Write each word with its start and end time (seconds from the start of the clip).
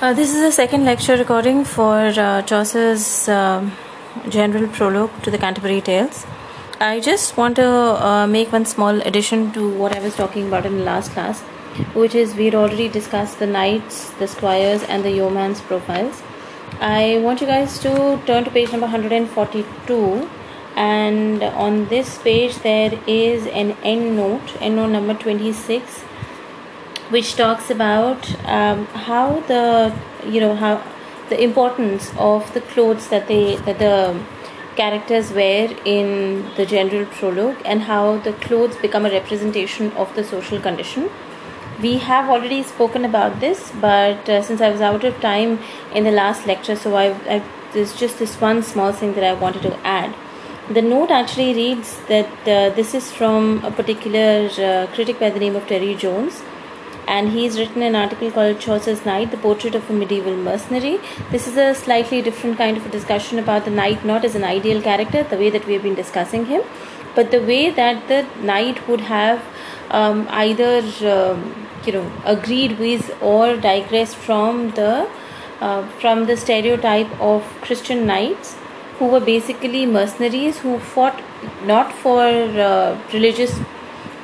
Uh, 0.00 0.12
this 0.12 0.34
is 0.34 0.40
the 0.42 0.50
second 0.50 0.84
lecture 0.84 1.16
recording 1.16 1.64
for 1.64 1.96
uh, 2.22 2.42
Chaucer's 2.42 3.28
um 3.28 3.72
general 4.28 4.66
prologue 4.76 5.12
to 5.22 5.30
the 5.30 5.38
Canterbury 5.38 5.80
Tales. 5.80 6.26
I 6.80 6.98
just 7.00 7.36
want 7.36 7.56
to 7.56 7.68
uh, 8.08 8.26
make 8.26 8.52
one 8.52 8.66
small 8.66 9.00
addition 9.10 9.52
to 9.52 9.68
what 9.82 9.96
I 9.96 10.00
was 10.00 10.16
talking 10.16 10.48
about 10.48 10.66
in 10.66 10.78
the 10.78 10.84
last 10.84 11.12
class, 11.12 11.40
which 12.02 12.14
is 12.14 12.34
we'd 12.34 12.56
already 12.56 12.88
discussed 12.88 13.38
the 13.38 13.46
knights, 13.46 14.10
the 14.22 14.26
squires, 14.26 14.82
and 14.84 15.04
the 15.04 15.12
yeoman's 15.12 15.60
profiles. 15.60 16.22
I 16.80 17.20
want 17.22 17.40
you 17.40 17.46
guys 17.46 17.78
to 17.86 18.20
turn 18.26 18.44
to 18.44 18.50
page 18.50 18.72
number 18.72 18.86
142, 18.86 20.28
and 20.76 21.42
on 21.66 21.86
this 21.94 22.18
page 22.18 22.58
there 22.70 22.98
is 23.06 23.46
an 23.46 23.76
end 23.94 24.16
note, 24.16 24.60
end 24.60 24.76
note 24.76 24.90
number 24.98 25.14
26 25.14 26.04
which 27.14 27.36
talks 27.36 27.70
about 27.70 28.28
um, 28.58 28.86
how 29.08 29.40
the 29.48 29.64
you 30.26 30.40
know 30.40 30.54
how 30.62 30.72
the 31.28 31.42
importance 31.42 32.12
of 32.18 32.52
the 32.54 32.62
clothes 32.72 33.08
that 33.08 33.28
they 33.28 33.56
that 33.66 33.78
the 33.78 33.96
characters 34.80 35.30
wear 35.38 35.68
in 35.84 36.08
the 36.56 36.66
general 36.72 37.04
prologue 37.18 37.60
and 37.64 37.82
how 37.90 38.16
the 38.28 38.32
clothes 38.46 38.80
become 38.86 39.06
a 39.06 39.10
representation 39.10 39.92
of 39.92 40.14
the 40.16 40.24
social 40.24 40.60
condition. 40.60 41.08
We 41.80 41.92
have 41.98 42.28
already 42.28 42.62
spoken 42.62 43.04
about 43.04 43.38
this 43.44 43.70
but 43.84 44.28
uh, 44.28 44.42
since 44.48 44.60
i 44.60 44.70
was 44.70 44.80
out 44.88 45.04
of 45.04 45.20
time 45.20 45.58
in 46.00 46.04
the 46.08 46.14
last 46.16 46.46
lecture 46.46 46.76
so 46.76 46.96
I, 46.96 47.06
I 47.36 47.42
there's 47.72 47.94
just 48.00 48.18
this 48.18 48.34
one 48.40 48.62
small 48.62 48.92
thing 48.92 49.14
that 49.14 49.24
i 49.30 49.32
wanted 49.44 49.62
to 49.62 49.76
add. 49.94 50.14
The 50.76 50.82
note 50.82 51.10
actually 51.10 51.54
reads 51.54 51.94
that 52.08 52.50
uh, 52.56 52.74
this 52.80 52.94
is 52.94 53.12
from 53.12 53.64
a 53.70 53.70
particular 53.70 54.50
uh, 54.66 54.86
critic 54.94 55.20
by 55.20 55.30
the 55.30 55.40
name 55.46 55.56
of 55.62 55.66
terry 55.72 55.94
jones 55.94 56.42
and 57.06 57.30
he's 57.30 57.58
written 57.58 57.82
an 57.82 57.94
article 57.94 58.30
called 58.30 58.60
Chaucer's 58.60 59.04
Knight, 59.04 59.30
the 59.30 59.36
portrait 59.36 59.74
of 59.74 59.88
a 59.90 59.92
medieval 59.92 60.36
mercenary. 60.36 60.98
This 61.30 61.46
is 61.46 61.56
a 61.56 61.74
slightly 61.74 62.22
different 62.22 62.58
kind 62.58 62.76
of 62.76 62.86
a 62.86 62.88
discussion 62.88 63.38
about 63.38 63.64
the 63.64 63.70
knight 63.70 64.04
not 64.04 64.24
as 64.24 64.34
an 64.34 64.44
ideal 64.44 64.80
character, 64.82 65.22
the 65.22 65.36
way 65.36 65.50
that 65.50 65.66
we 65.66 65.74
have 65.74 65.82
been 65.82 65.94
discussing 65.94 66.46
him, 66.46 66.62
but 67.14 67.30
the 67.30 67.40
way 67.40 67.70
that 67.70 68.08
the 68.08 68.26
knight 68.42 68.88
would 68.88 69.02
have 69.02 69.42
um, 69.90 70.26
either 70.30 70.82
um, 71.10 71.66
you 71.86 71.92
know 71.92 72.10
agreed 72.24 72.78
with 72.78 73.14
or 73.22 73.56
digressed 73.56 74.16
from 74.16 74.70
the 74.72 75.08
uh, 75.60 75.86
from 76.00 76.26
the 76.26 76.36
stereotype 76.36 77.20
of 77.20 77.42
Christian 77.60 78.06
knights 78.06 78.56
who 78.98 79.06
were 79.06 79.20
basically 79.20 79.86
mercenaries 79.86 80.58
who 80.58 80.78
fought 80.78 81.20
not 81.64 81.92
for 81.92 82.26
uh, 82.26 82.98
religious 83.12 83.60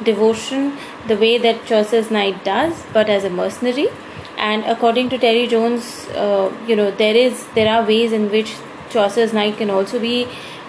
devotion 0.03 0.77
the 1.11 1.17
way 1.17 1.37
that 1.39 1.67
Chaucer's 1.67 2.11
knight 2.11 2.45
does, 2.45 2.85
but 2.93 3.09
as 3.09 3.25
a 3.25 3.31
mercenary. 3.31 3.89
And 4.37 4.65
according 4.65 5.11
to 5.11 5.19
Terry 5.19 5.47
Jones, 5.47 6.07
uh, 6.25 6.53
you 6.67 6.77
know 6.77 6.91
there 7.03 7.17
is 7.23 7.47
there 7.59 7.73
are 7.73 7.83
ways 7.91 8.15
in 8.21 8.31
which 8.37 8.55
Chaucer's 8.95 9.35
knight 9.39 9.59
can 9.59 9.71
also 9.79 10.01
be 10.07 10.17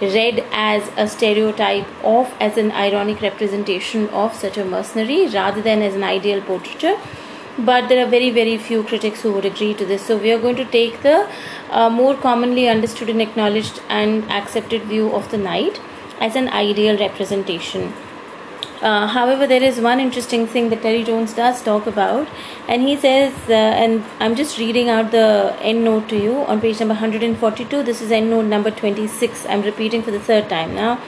read 0.01 0.43
as 0.51 0.89
a 0.97 1.07
stereotype 1.15 1.87
of 2.15 2.33
as 2.47 2.57
an 2.57 2.71
ironic 2.83 3.21
representation 3.21 4.09
of 4.25 4.35
such 4.43 4.57
a 4.57 4.65
mercenary 4.73 5.19
rather 5.37 5.61
than 5.69 5.87
as 5.89 5.95
an 6.01 6.03
ideal 6.11 6.45
portraiture. 6.51 6.97
But 7.71 7.89
there 7.89 8.03
are 8.03 8.09
very 8.17 8.29
very 8.41 8.57
few 8.67 8.83
critics 8.91 9.21
who 9.21 9.33
would 9.37 9.49
agree 9.53 9.73
to 9.81 9.89
this. 9.93 10.05
So 10.11 10.17
we 10.27 10.31
are 10.35 10.43
going 10.45 10.61
to 10.61 10.69
take 10.77 11.01
the 11.07 11.17
uh, 11.69 11.89
more 12.01 12.13
commonly 12.27 12.69
understood 12.75 13.09
and 13.15 13.27
acknowledged 13.29 13.81
and 14.01 14.31
accepted 14.41 14.93
view 14.93 15.11
of 15.21 15.33
the 15.35 15.43
knight 15.49 15.83
as 16.19 16.35
an 16.35 16.49
ideal 16.61 16.97
representation 17.07 17.93
uh, 18.81 19.05
however, 19.05 19.45
there 19.45 19.61
is 19.61 19.79
one 19.79 19.99
interesting 19.99 20.47
thing 20.47 20.69
that 20.69 20.81
Terry 20.81 21.03
Jones 21.03 21.33
does 21.33 21.61
talk 21.61 21.85
about, 21.85 22.27
and 22.67 22.81
he 22.81 22.97
says, 22.97 23.33
uh, 23.47 23.53
and 23.53 24.03
I'm 24.19 24.35
just 24.35 24.57
reading 24.57 24.89
out 24.89 25.11
the 25.11 25.55
end 25.61 25.83
note 25.83 26.09
to 26.09 26.17
you 26.17 26.37
on 26.45 26.59
page 26.61 26.79
number 26.79 26.95
142. 26.95 27.83
This 27.83 28.01
is 28.01 28.11
end 28.11 28.31
note 28.31 28.45
number 28.45 28.71
26. 28.71 29.45
I'm 29.45 29.61
repeating 29.61 30.01
for 30.01 30.09
the 30.09 30.19
third 30.19 30.49
time 30.49 30.73
now. 30.73 30.99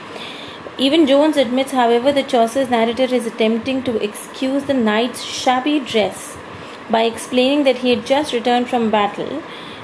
Even 0.78 1.08
Jones 1.08 1.36
admits, 1.36 1.72
however, 1.72 2.12
that 2.12 2.30
Chaucer's 2.30 2.70
narrator 2.70 3.04
is 3.04 3.26
attempting 3.26 3.82
to 3.84 3.98
excuse 4.04 4.64
the 4.66 4.74
knight's 4.76 5.24
shabby 5.24 5.80
dress 5.80 6.38
by 6.92 7.04
explaining 7.04 7.64
that 7.64 7.78
he 7.78 7.90
had 7.90 8.06
just 8.06 8.34
returned 8.34 8.70
from 8.70 8.92
battle. 8.92 9.42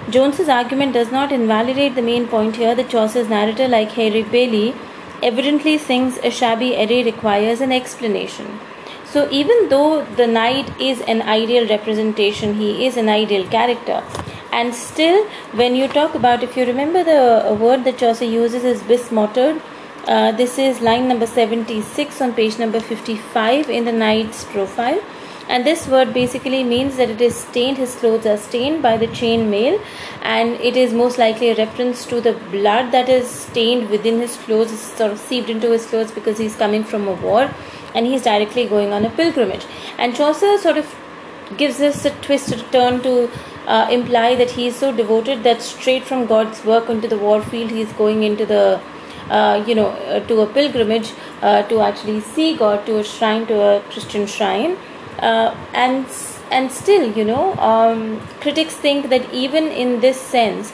Jones's 0.09 0.49
argument 0.49 0.93
does 0.93 1.11
not 1.11 1.31
invalidate 1.31 1.95
the 1.95 2.01
main 2.03 2.27
point 2.27 2.55
here 2.55 2.75
that 2.75 2.89
Chaucer's 2.89 3.29
narrator, 3.29 3.67
like 3.67 3.91
Henry 3.91 4.23
Bailey, 4.23 4.75
evidently 5.23 5.77
thinks 5.77 6.17
a 6.23 6.31
shabby 6.31 6.75
array 6.75 7.03
requires 7.03 7.61
an 7.61 7.71
explanation. 7.71 8.59
So, 9.05 9.27
even 9.31 9.69
though 9.69 10.05
the 10.05 10.27
knight 10.27 10.79
is 10.79 11.01
an 11.01 11.21
ideal 11.23 11.67
representation, 11.67 12.53
he 12.55 12.85
is 12.85 12.95
an 12.95 13.09
ideal 13.09 13.47
character. 13.47 14.03
And 14.51 14.73
still, 14.73 15.25
when 15.53 15.75
you 15.75 15.87
talk 15.87 16.15
about, 16.15 16.43
if 16.43 16.55
you 16.55 16.65
remember 16.65 17.03
the 17.03 17.57
word 17.59 17.83
that 17.85 17.97
Chaucer 17.97 18.25
uses 18.25 18.63
is 18.63 18.81
bismotered, 18.83 19.61
uh, 20.07 20.31
this 20.31 20.57
is 20.57 20.81
line 20.81 21.07
number 21.07 21.27
76 21.27 22.21
on 22.21 22.33
page 22.33 22.57
number 22.57 22.79
55 22.79 23.69
in 23.69 23.85
the 23.85 23.91
knight's 23.91 24.43
profile 24.45 25.01
and 25.49 25.65
this 25.65 25.87
word 25.87 26.13
basically 26.13 26.63
means 26.63 26.97
that 26.97 27.09
it 27.09 27.21
is 27.27 27.35
stained 27.35 27.77
his 27.77 27.95
clothes 27.95 28.25
are 28.25 28.37
stained 28.37 28.81
by 28.83 28.95
the 28.97 29.07
chain 29.07 29.49
mail 29.49 29.81
and 30.21 30.53
it 30.69 30.77
is 30.77 30.93
most 30.93 31.17
likely 31.17 31.49
a 31.49 31.55
reference 31.55 32.05
to 32.05 32.21
the 32.21 32.33
blood 32.51 32.91
that 32.91 33.09
is 33.09 33.27
stained 33.27 33.89
within 33.89 34.19
his 34.19 34.37
clothes 34.45 34.79
sort 34.79 35.11
of 35.11 35.19
seeped 35.19 35.49
into 35.49 35.71
his 35.71 35.87
clothes 35.87 36.11
because 36.11 36.37
he's 36.37 36.55
coming 36.55 36.83
from 36.83 37.07
a 37.07 37.15
war 37.27 37.49
and 37.95 38.05
he's 38.05 38.21
directly 38.21 38.67
going 38.67 38.93
on 38.93 39.03
a 39.05 39.09
pilgrimage. 39.09 39.65
And 39.97 40.15
chaucer 40.15 40.57
sort 40.59 40.77
of 40.77 40.95
gives 41.57 41.81
us 41.81 42.05
a 42.05 42.11
twist 42.21 42.51
a 42.51 42.57
turn 42.71 43.01
to 43.01 43.29
uh, 43.65 43.87
imply 43.91 44.35
that 44.35 44.51
he 44.51 44.67
is 44.67 44.75
so 44.75 44.95
devoted 44.95 45.43
that 45.43 45.61
straight 45.61 46.03
from 46.03 46.25
god's 46.27 46.63
work 46.63 46.89
into 46.89 47.07
the 47.07 47.17
war 47.17 47.41
field 47.41 47.71
he 47.71 47.81
is 47.81 47.91
going 47.93 48.21
into 48.23 48.45
the 48.45 48.79
uh, 49.29 49.63
you 49.67 49.75
know 49.75 49.87
uh, 49.87 50.19
to 50.27 50.41
a 50.41 50.47
pilgrimage 50.47 51.11
uh, 51.41 51.63
to 51.63 51.81
actually 51.81 52.19
see 52.19 52.55
god 52.55 52.85
to 52.85 52.97
a 52.99 53.03
shrine 53.03 53.45
to 53.47 53.59
a 53.61 53.81
christian 53.89 54.27
shrine 54.27 54.77
uh, 55.21 55.55
and 55.73 56.05
and 56.51 56.71
still 56.71 57.11
you 57.17 57.25
know 57.25 57.53
um, 57.57 58.19
critics 58.41 58.75
think 58.75 59.09
that 59.09 59.31
even 59.33 59.65
in 59.67 59.99
this 59.99 60.19
sense 60.19 60.73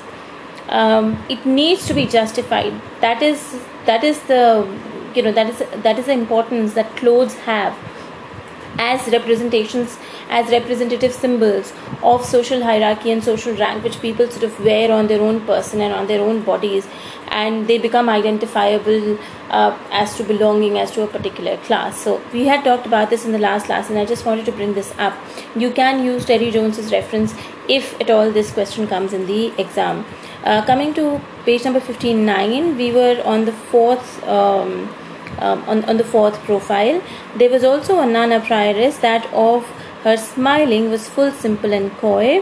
um, 0.69 1.23
it 1.29 1.45
needs 1.45 1.85
to 1.87 1.93
be 1.93 2.05
justified. 2.05 2.73
That 3.01 3.21
is 3.21 3.59
that 3.85 4.03
is 4.03 4.21
the 4.23 4.67
you 5.13 5.21
know 5.21 5.31
that 5.31 5.49
is 5.49 5.63
that 5.83 5.99
is 5.99 6.05
the 6.05 6.13
importance 6.13 6.73
that 6.73 6.95
clothes 6.97 7.35
have 7.35 7.77
as 8.77 9.07
representations 9.11 9.97
as 10.29 10.49
representative 10.49 11.13
symbols 11.13 11.71
of 12.03 12.25
social 12.25 12.63
hierarchy 12.63 13.11
and 13.11 13.23
social 13.23 13.55
rank 13.55 13.83
which 13.83 13.99
people 14.01 14.29
sort 14.29 14.43
of 14.43 14.59
wear 14.63 14.91
on 14.91 15.07
their 15.07 15.21
own 15.21 15.39
person 15.45 15.81
and 15.81 15.93
on 15.93 16.07
their 16.07 16.21
own 16.21 16.41
bodies 16.41 16.87
and 17.29 17.67
they 17.67 17.77
become 17.77 18.09
identifiable 18.09 19.17
uh, 19.49 19.77
as 19.91 20.15
to 20.15 20.23
belonging 20.23 20.77
as 20.79 20.91
to 20.91 21.03
a 21.03 21.07
particular 21.07 21.57
class. 21.57 21.97
So 21.99 22.21
we 22.33 22.45
had 22.45 22.63
talked 22.63 22.85
about 22.85 23.09
this 23.09 23.25
in 23.25 23.31
the 23.31 23.39
last 23.39 23.65
class 23.65 23.89
and 23.89 23.99
i 23.99 24.05
just 24.05 24.25
wanted 24.25 24.45
to 24.45 24.51
bring 24.51 24.73
this 24.73 24.93
up. 24.97 25.15
You 25.55 25.71
can 25.71 26.03
use 26.03 26.25
terry 26.25 26.51
jones's 26.51 26.91
reference 26.91 27.33
if 27.67 27.99
at 28.01 28.09
all 28.09 28.31
this 28.31 28.51
question 28.51 28.87
comes 28.87 29.13
in 29.13 29.25
the 29.27 29.53
exam. 29.59 30.05
Uh, 30.43 30.63
coming 30.65 30.93
to 30.93 31.19
page 31.45 31.63
number 31.63 31.79
59 31.79 32.77
we 32.77 32.91
were 32.91 33.21
on 33.25 33.45
the 33.45 33.51
fourth 33.51 34.23
um, 34.27 34.93
um, 35.39 35.63
on, 35.67 35.83
on 35.85 35.97
the 35.97 36.03
fourth 36.03 36.37
profile. 36.45 37.01
There 37.35 37.49
was 37.49 37.63
also 37.63 37.99
a 37.99 38.05
nana 38.05 38.39
prioress 38.39 39.01
that 39.01 39.25
of 39.33 39.65
her 40.05 40.15
smiling 40.15 40.89
was 40.89 41.09
full 41.17 41.31
simple 41.43 41.73
and 41.81 41.91
coy 42.05 42.41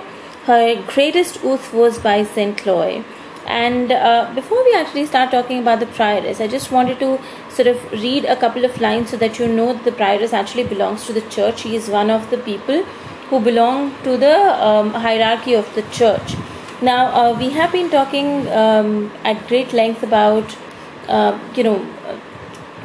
her 0.51 0.62
greatest 0.94 1.44
oath 1.44 1.74
was 1.74 2.00
by 2.07 2.24
Saint 2.24 2.66
Loy 2.66 3.03
and 3.46 3.91
uh, 3.91 4.31
before 4.34 4.63
we 4.63 4.74
actually 4.74 5.06
start 5.06 5.31
talking 5.31 5.59
about 5.59 5.79
the 5.79 5.85
prioress, 5.85 6.40
I 6.40 6.47
just 6.47 6.72
wanted 6.72 7.00
to 7.00 7.19
sort 7.50 7.68
of 7.68 7.91
read 7.91 8.25
a 8.25 8.35
couple 8.38 8.63
of 8.63 8.79
lines 8.79 9.09
so 9.09 9.18
that 9.18 9.38
you 9.38 9.47
know 9.47 9.73
that 9.73 9.84
the 9.84 9.91
prioress 9.91 10.31
actually 10.31 10.63
belongs 10.63 11.06
to 11.07 11.13
the 11.13 11.22
church. 11.22 11.59
She 11.59 11.75
is 11.75 11.90
one 11.90 12.09
of 12.09 12.29
the 12.29 12.38
people 12.38 12.84
who 13.29 13.40
belong 13.41 13.94
to 14.03 14.16
the 14.18 14.38
um, 14.63 14.91
hierarchy 14.91 15.53
of 15.56 15.73
the 15.76 15.82
church. 15.84 16.35
Now, 16.82 17.08
uh, 17.08 17.37
we 17.37 17.49
have 17.49 17.72
been 17.72 17.90
talking 17.90 18.47
um, 18.49 19.11
at 19.23 19.47
great 19.47 19.73
length 19.73 20.03
about, 20.03 20.55
uh, 21.08 21.37
you 21.55 21.64
know, 21.64 21.85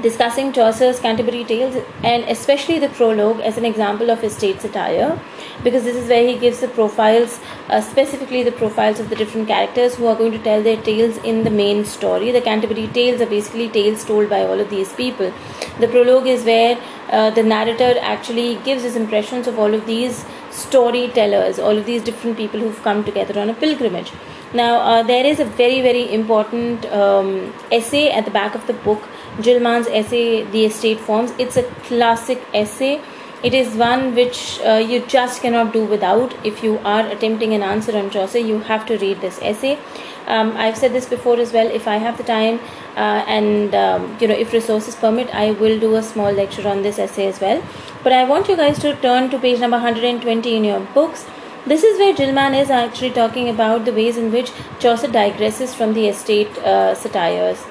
discussing 0.03 0.53
Chaucer's 0.53 1.01
Canterbury 1.01 1.45
Tales 1.45 1.77
and 2.05 2.25
especially 2.25 2.79
the 2.79 2.89
prologue 2.89 3.41
as 3.41 3.57
an 3.57 3.65
example 3.65 4.11
of 4.11 4.21
his 4.21 4.37
state 4.37 4.61
satire 4.61 5.19
because 5.65 5.85
this 5.85 5.97
is 5.97 6.09
where 6.09 6.27
he 6.27 6.39
gives 6.39 6.61
the 6.61 6.69
profiles, 6.69 7.41
uh, 7.69 7.81
specifically 7.81 8.43
the 8.43 8.53
profiles 8.53 9.01
of 9.01 9.11
the 9.11 9.17
different 9.17 9.49
characters 9.49 9.97
who 9.97 10.07
are 10.07 10.15
going 10.15 10.31
to 10.33 10.39
tell 10.39 10.63
their 10.63 10.81
tales 10.83 11.17
in 11.19 11.43
the 11.43 11.51
main 11.51 11.85
story. 11.85 12.31
The 12.31 12.41
Canterbury 12.41 12.87
Tales 12.89 13.21
are 13.21 13.27
basically 13.27 13.69
tales 13.69 14.05
told 14.05 14.31
by 14.31 14.43
all 14.45 14.61
of 14.61 14.71
these 14.71 14.93
people. 14.93 15.33
The 15.81 15.89
prologue 15.89 16.27
is 16.27 16.45
where 16.45 16.79
uh, 17.11 17.31
the 17.31 17.43
narrator 17.43 17.99
actually 18.01 18.57
gives 18.65 18.85
his 18.85 18.95
impressions 18.95 19.49
of 19.49 19.59
all 19.59 19.75
of 19.75 19.87
these 19.87 20.25
storytellers, 20.51 21.59
all 21.59 21.77
of 21.77 21.87
these 21.87 22.03
different 22.03 22.37
people 22.37 22.61
who've 22.61 22.83
come 22.83 23.05
together 23.05 23.41
on 23.41 23.51
a 23.51 23.55
pilgrimage. 23.55 24.13
Now, 24.55 24.79
uh, 24.81 25.03
there 25.03 25.27
is 25.27 25.41
a 25.41 25.45
very, 25.45 25.83
very 25.83 26.13
important 26.13 26.87
um, 26.87 27.53
essay 27.71 28.11
at 28.11 28.25
the 28.25 28.31
back 28.31 28.55
of 28.55 28.67
the 28.67 28.73
book 28.73 29.03
Jill 29.41 29.61
Mann's 29.61 29.87
essay, 29.87 30.45
The 30.45 30.65
Estate 30.67 31.01
Forms. 31.01 31.33
It's 31.39 31.57
a 31.57 31.63
classic 31.89 32.43
essay. 32.53 33.01
it 33.43 33.55
is 33.55 33.75
one 33.77 34.15
which 34.15 34.59
uh, 34.67 34.75
you 34.75 35.01
just 35.07 35.41
cannot 35.43 35.73
do 35.73 35.85
without 35.85 36.35
if 36.45 36.63
you 36.63 36.79
are 36.79 37.07
attempting 37.07 37.53
an 37.55 37.63
answer 37.63 37.97
on 37.97 38.11
Chaucer 38.11 38.39
you 38.39 38.59
have 38.71 38.85
to 38.87 38.99
read 38.99 39.21
this 39.21 39.39
essay 39.41 39.79
um, 40.27 40.57
I've 40.57 40.77
said 40.77 40.93
this 40.93 41.07
before 41.07 41.39
as 41.39 41.53
well 41.53 41.69
if 41.69 41.87
I 41.87 41.99
have 41.99 42.19
the 42.19 42.25
time 42.25 42.59
uh, 42.97 43.23
and 43.37 43.75
um, 43.77 44.17
you 44.21 44.27
know 44.27 44.35
if 44.35 44.53
resources 44.53 44.97
permit 44.97 45.33
I 45.33 45.53
will 45.53 45.79
do 45.79 45.95
a 45.95 46.03
small 46.03 46.33
lecture 46.33 46.67
on 46.67 46.83
this 46.83 46.99
essay 46.99 47.29
as 47.29 47.41
well 47.41 47.63
but 48.03 48.13
I 48.13 48.25
want 48.25 48.49
you 48.49 48.57
guys 48.57 48.79
to 48.81 48.97
turn 48.97 49.31
to 49.31 49.39
page 49.39 49.61
number 49.61 49.77
120 49.77 50.57
in 50.57 50.65
your 50.65 50.81
books 50.81 51.25
this 51.65 51.85
is 51.85 51.97
where 51.99 52.15
Gilman 52.15 52.55
is 52.55 52.71
actually 52.71 53.11
talking 53.11 53.49
about 53.49 53.85
the 53.85 53.93
ways 53.93 54.17
in 54.17 54.33
which 54.33 54.51
Chaucer 54.81 55.07
digresses 55.07 55.75
from 55.75 55.95
the 55.95 56.09
estate 56.09 56.59
uh, 56.59 56.93
satires 56.97 57.65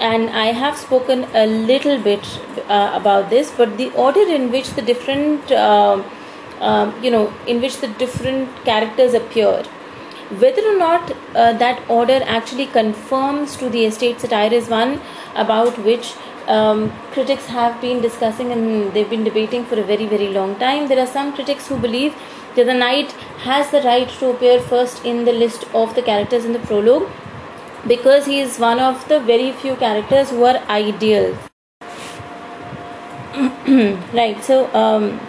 and 0.00 0.30
I 0.30 0.46
have 0.46 0.76
spoken 0.76 1.24
a 1.34 1.46
little 1.46 1.98
bit 1.98 2.26
uh, 2.68 2.92
about 2.94 3.30
this, 3.30 3.50
but 3.56 3.76
the 3.76 3.90
order 3.92 4.20
in 4.20 4.50
which 4.50 4.70
the 4.70 4.82
different, 4.82 5.50
uh, 5.52 6.02
uh, 6.60 6.92
you 7.02 7.10
know, 7.10 7.32
in 7.46 7.60
which 7.60 7.78
the 7.78 7.88
different 7.88 8.64
characters 8.64 9.14
appear, 9.14 9.62
whether 10.38 10.62
or 10.66 10.78
not 10.78 11.10
uh, 11.34 11.52
that 11.54 11.82
order 11.88 12.20
actually 12.24 12.66
conforms 12.66 13.56
to 13.56 13.68
the 13.68 13.84
estate 13.84 14.20
satire 14.20 14.52
is 14.52 14.68
one 14.68 15.00
about 15.34 15.78
which 15.78 16.14
um, 16.46 16.92
critics 17.12 17.46
have 17.46 17.80
been 17.80 18.00
discussing 18.00 18.52
and 18.52 18.92
they've 18.92 19.08
been 19.08 19.24
debating 19.24 19.64
for 19.64 19.78
a 19.78 19.82
very, 19.82 20.06
very 20.06 20.28
long 20.28 20.56
time. 20.56 20.88
There 20.88 20.98
are 20.98 21.06
some 21.06 21.32
critics 21.34 21.68
who 21.68 21.78
believe 21.78 22.14
that 22.56 22.66
the 22.66 22.74
knight 22.74 23.12
has 23.48 23.70
the 23.70 23.80
right 23.82 24.08
to 24.08 24.30
appear 24.30 24.60
first 24.60 25.04
in 25.04 25.24
the 25.24 25.32
list 25.32 25.64
of 25.74 25.94
the 25.94 26.02
characters 26.02 26.44
in 26.44 26.52
the 26.52 26.58
prologue 26.60 27.10
because 27.86 28.26
he 28.26 28.40
is 28.40 28.58
one 28.58 28.78
of 28.78 29.06
the 29.08 29.20
very 29.20 29.52
few 29.52 29.76
characters 29.76 30.30
who 30.30 30.44
are 30.44 30.58
ideal. 30.68 31.36
Right 34.14 34.42
so 34.42 34.72
um, 34.74 35.20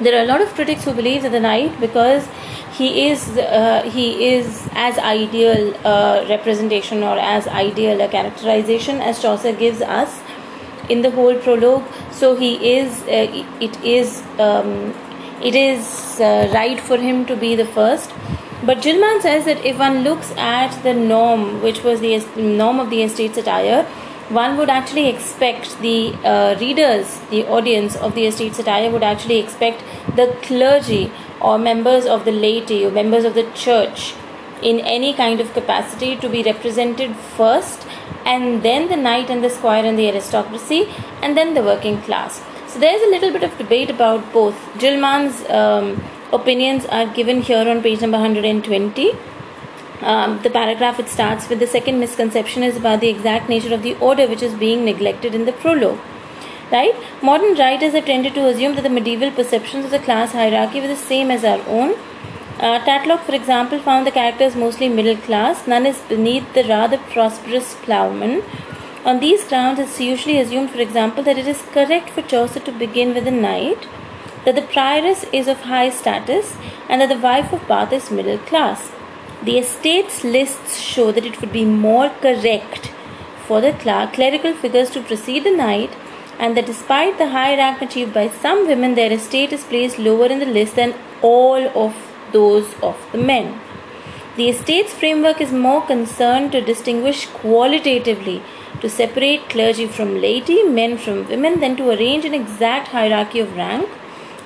there 0.00 0.18
are 0.18 0.24
a 0.24 0.26
lot 0.26 0.40
of 0.40 0.48
critics 0.54 0.84
who 0.84 0.92
believe 0.92 1.22
that 1.22 1.32
the 1.32 1.40
knight 1.40 1.78
because 1.80 2.26
he 2.72 3.08
is 3.08 3.28
uh, 3.38 3.88
he 3.94 4.34
is 4.34 4.68
as 4.72 4.98
ideal 4.98 5.74
a 5.86 6.26
representation 6.28 7.02
or 7.02 7.16
as 7.18 7.46
ideal 7.46 8.00
a 8.00 8.08
characterization 8.08 9.00
as 9.00 9.22
Chaucer 9.22 9.52
gives 9.52 9.80
us 9.80 10.20
in 10.88 11.02
the 11.02 11.10
whole 11.10 11.36
prologue. 11.36 11.84
So 12.10 12.34
he 12.34 12.76
is 12.78 13.02
uh, 13.02 13.44
it 13.60 13.80
is 13.84 14.22
um, 14.38 14.92
it 15.40 15.54
is 15.54 16.20
uh, 16.20 16.50
right 16.52 16.80
for 16.80 16.96
him 16.96 17.24
to 17.26 17.36
be 17.36 17.54
the 17.54 17.66
first 17.66 18.10
but 18.66 18.80
Jill 18.80 19.00
Mann 19.00 19.20
says 19.20 19.44
that 19.44 19.64
if 19.64 19.78
one 19.78 20.02
looks 20.02 20.32
at 20.36 20.82
the 20.82 20.94
norm, 20.94 21.62
which 21.62 21.82
was 21.82 22.00
the 22.00 22.18
norm 22.36 22.80
of 22.80 22.90
the 22.90 23.02
estate 23.02 23.34
satire, 23.34 23.84
one 24.28 24.56
would 24.56 24.70
actually 24.70 25.08
expect 25.08 25.78
the 25.80 26.14
uh, 26.24 26.58
readers, 26.58 27.20
the 27.30 27.46
audience 27.46 27.94
of 27.96 28.14
the 28.14 28.26
estate 28.26 28.54
satire 28.54 28.90
would 28.90 29.02
actually 29.02 29.38
expect 29.38 29.82
the 30.16 30.36
clergy 30.42 31.12
or 31.40 31.58
members 31.58 32.06
of 32.06 32.24
the 32.24 32.32
laity 32.32 32.86
or 32.86 32.90
members 32.90 33.24
of 33.24 33.34
the 33.34 33.50
church 33.52 34.14
in 34.62 34.80
any 34.80 35.12
kind 35.12 35.40
of 35.40 35.52
capacity 35.52 36.16
to 36.16 36.28
be 36.28 36.42
represented 36.42 37.14
first 37.36 37.86
and 38.24 38.62
then 38.62 38.88
the 38.88 38.96
knight 38.96 39.28
and 39.28 39.44
the 39.44 39.50
squire 39.50 39.84
and 39.84 39.98
the 39.98 40.08
aristocracy 40.08 40.88
and 41.20 41.36
then 41.36 41.52
the 41.52 41.62
working 41.62 42.00
class. 42.02 42.42
So 42.68 42.80
there's 42.80 43.02
a 43.02 43.10
little 43.10 43.30
bit 43.30 43.42
of 43.42 43.56
debate 43.58 43.90
about 43.90 44.32
both. 44.32 44.56
Jill 44.78 44.98
Mann's 44.98 45.48
um, 45.50 46.02
opinions 46.34 46.84
are 46.86 47.06
given 47.18 47.42
here 47.42 47.68
on 47.72 47.82
page 47.82 48.00
number 48.00 48.18
120. 48.18 49.12
Um, 50.00 50.40
the 50.42 50.50
paragraph 50.50 50.98
it 50.98 51.08
starts 51.08 51.48
with 51.48 51.60
the 51.60 51.66
second 51.66 52.00
misconception 52.00 52.62
is 52.62 52.76
about 52.76 53.00
the 53.00 53.08
exact 53.08 53.48
nature 53.48 53.72
of 53.72 53.82
the 53.82 53.94
order 54.08 54.26
which 54.26 54.42
is 54.42 54.54
being 54.54 54.84
neglected 54.84 55.34
in 55.34 55.44
the 55.44 55.52
prologue. 55.52 56.00
Right? 56.72 56.94
Modern 57.22 57.54
writers 57.56 57.92
have 57.92 58.06
tended 58.06 58.34
to 58.34 58.48
assume 58.48 58.74
that 58.74 58.82
the 58.82 58.90
medieval 58.90 59.30
perceptions 59.30 59.84
of 59.84 59.90
the 59.92 60.00
class 60.00 60.32
hierarchy 60.32 60.80
were 60.80 60.88
the 60.88 60.96
same 60.96 61.30
as 61.30 61.44
our 61.44 61.62
own. 61.68 61.94
Uh, 62.58 62.78
Tatlock, 62.84 63.20
for 63.24 63.34
example, 63.34 63.78
found 63.78 64.06
the 64.06 64.10
characters 64.10 64.56
mostly 64.56 64.88
middle 64.88 65.16
class. 65.16 65.66
None 65.66 65.86
is 65.86 66.00
beneath 66.08 66.52
the 66.54 66.64
rather 66.64 66.98
prosperous 66.98 67.74
ploughman. 67.82 68.42
On 69.04 69.20
these 69.20 69.44
grounds, 69.44 69.78
it's 69.78 70.00
usually 70.00 70.38
assumed, 70.40 70.70
for 70.70 70.80
example, 70.80 71.22
that 71.24 71.38
it 71.38 71.46
is 71.46 71.62
correct 71.72 72.10
for 72.10 72.22
Chaucer 72.22 72.60
to 72.60 72.72
begin 72.72 73.14
with 73.14 73.26
a 73.26 73.30
knight 73.30 73.86
that 74.44 74.54
the 74.54 74.62
prioress 74.62 75.24
is 75.32 75.48
of 75.48 75.62
high 75.62 75.90
status 75.90 76.56
and 76.88 77.00
that 77.00 77.08
the 77.08 77.18
wife 77.18 77.52
of 77.52 77.66
Bath 77.66 77.92
is 77.92 78.10
middle 78.10 78.38
class. 78.38 78.90
The 79.42 79.58
estates 79.58 80.24
lists 80.24 80.78
show 80.78 81.12
that 81.12 81.26
it 81.26 81.40
would 81.40 81.52
be 81.52 81.64
more 81.64 82.10
correct 82.20 82.92
for 83.46 83.60
the 83.60 83.72
clerical 83.72 84.54
figures 84.54 84.90
to 84.90 85.02
precede 85.02 85.44
the 85.44 85.56
knight 85.56 85.90
and 86.38 86.56
that 86.56 86.66
despite 86.66 87.18
the 87.18 87.28
high 87.30 87.56
rank 87.56 87.82
achieved 87.82 88.12
by 88.12 88.28
some 88.28 88.66
women, 88.66 88.94
their 88.94 89.12
estate 89.12 89.52
is 89.52 89.64
placed 89.64 89.98
lower 89.98 90.26
in 90.26 90.40
the 90.40 90.46
list 90.46 90.76
than 90.76 90.94
all 91.22 91.68
of 91.86 91.94
those 92.32 92.74
of 92.82 92.96
the 93.12 93.18
men. 93.18 93.60
The 94.36 94.48
estates 94.48 94.92
framework 94.92 95.40
is 95.40 95.52
more 95.52 95.86
concerned 95.86 96.52
to 96.52 96.60
distinguish 96.60 97.26
qualitatively, 97.26 98.42
to 98.80 98.90
separate 98.90 99.48
clergy 99.48 99.86
from 99.86 100.20
laity, 100.20 100.64
men 100.64 100.98
from 100.98 101.28
women, 101.28 101.60
than 101.60 101.76
to 101.76 101.90
arrange 101.90 102.24
an 102.24 102.34
exact 102.34 102.88
hierarchy 102.88 103.38
of 103.38 103.56
rank 103.56 103.88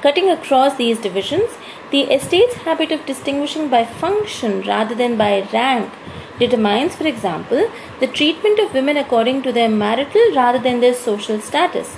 Cutting 0.01 0.31
across 0.31 0.77
these 0.77 0.99
divisions, 0.99 1.51
the 1.91 2.03
estate's 2.03 2.55
habit 2.67 2.93
of 2.93 3.05
distinguishing 3.05 3.69
by 3.69 3.85
function 3.85 4.63
rather 4.63 4.95
than 4.95 5.17
by 5.17 5.49
rank 5.53 5.93
determines, 6.39 6.95
for 6.95 7.07
example, 7.07 7.69
the 7.99 8.07
treatment 8.07 8.61
of 8.61 8.73
women 8.73 8.97
according 8.97 9.43
to 9.43 9.53
their 9.53 9.69
marital 9.69 10.33
rather 10.35 10.61
than 10.61 10.79
their 10.81 10.95
social 10.95 11.41
status, 11.41 11.97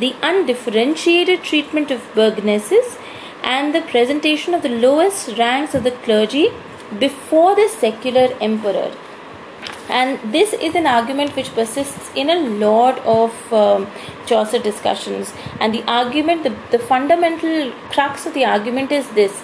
the 0.00 0.16
undifferentiated 0.22 1.44
treatment 1.44 1.92
of 1.92 2.12
burgesses, 2.14 2.98
and 3.44 3.72
the 3.72 3.82
presentation 3.82 4.52
of 4.52 4.62
the 4.62 4.68
lowest 4.68 5.38
ranks 5.38 5.72
of 5.72 5.84
the 5.84 5.92
clergy 5.92 6.48
before 6.98 7.54
the 7.54 7.68
secular 7.68 8.28
emperor 8.40 8.90
and 9.88 10.32
this 10.32 10.52
is 10.52 10.74
an 10.74 10.86
argument 10.86 11.36
which 11.36 11.54
persists 11.54 12.10
in 12.14 12.30
a 12.30 12.40
lot 12.58 12.98
of 13.00 13.52
um, 13.52 13.86
Chaucer 14.26 14.58
discussions. 14.58 15.32
And 15.60 15.72
the 15.72 15.84
argument, 15.84 16.42
the, 16.42 16.56
the 16.70 16.78
fundamental 16.78 17.72
crux 17.90 18.26
of 18.26 18.34
the 18.34 18.44
argument 18.44 18.90
is 18.90 19.08
this 19.10 19.42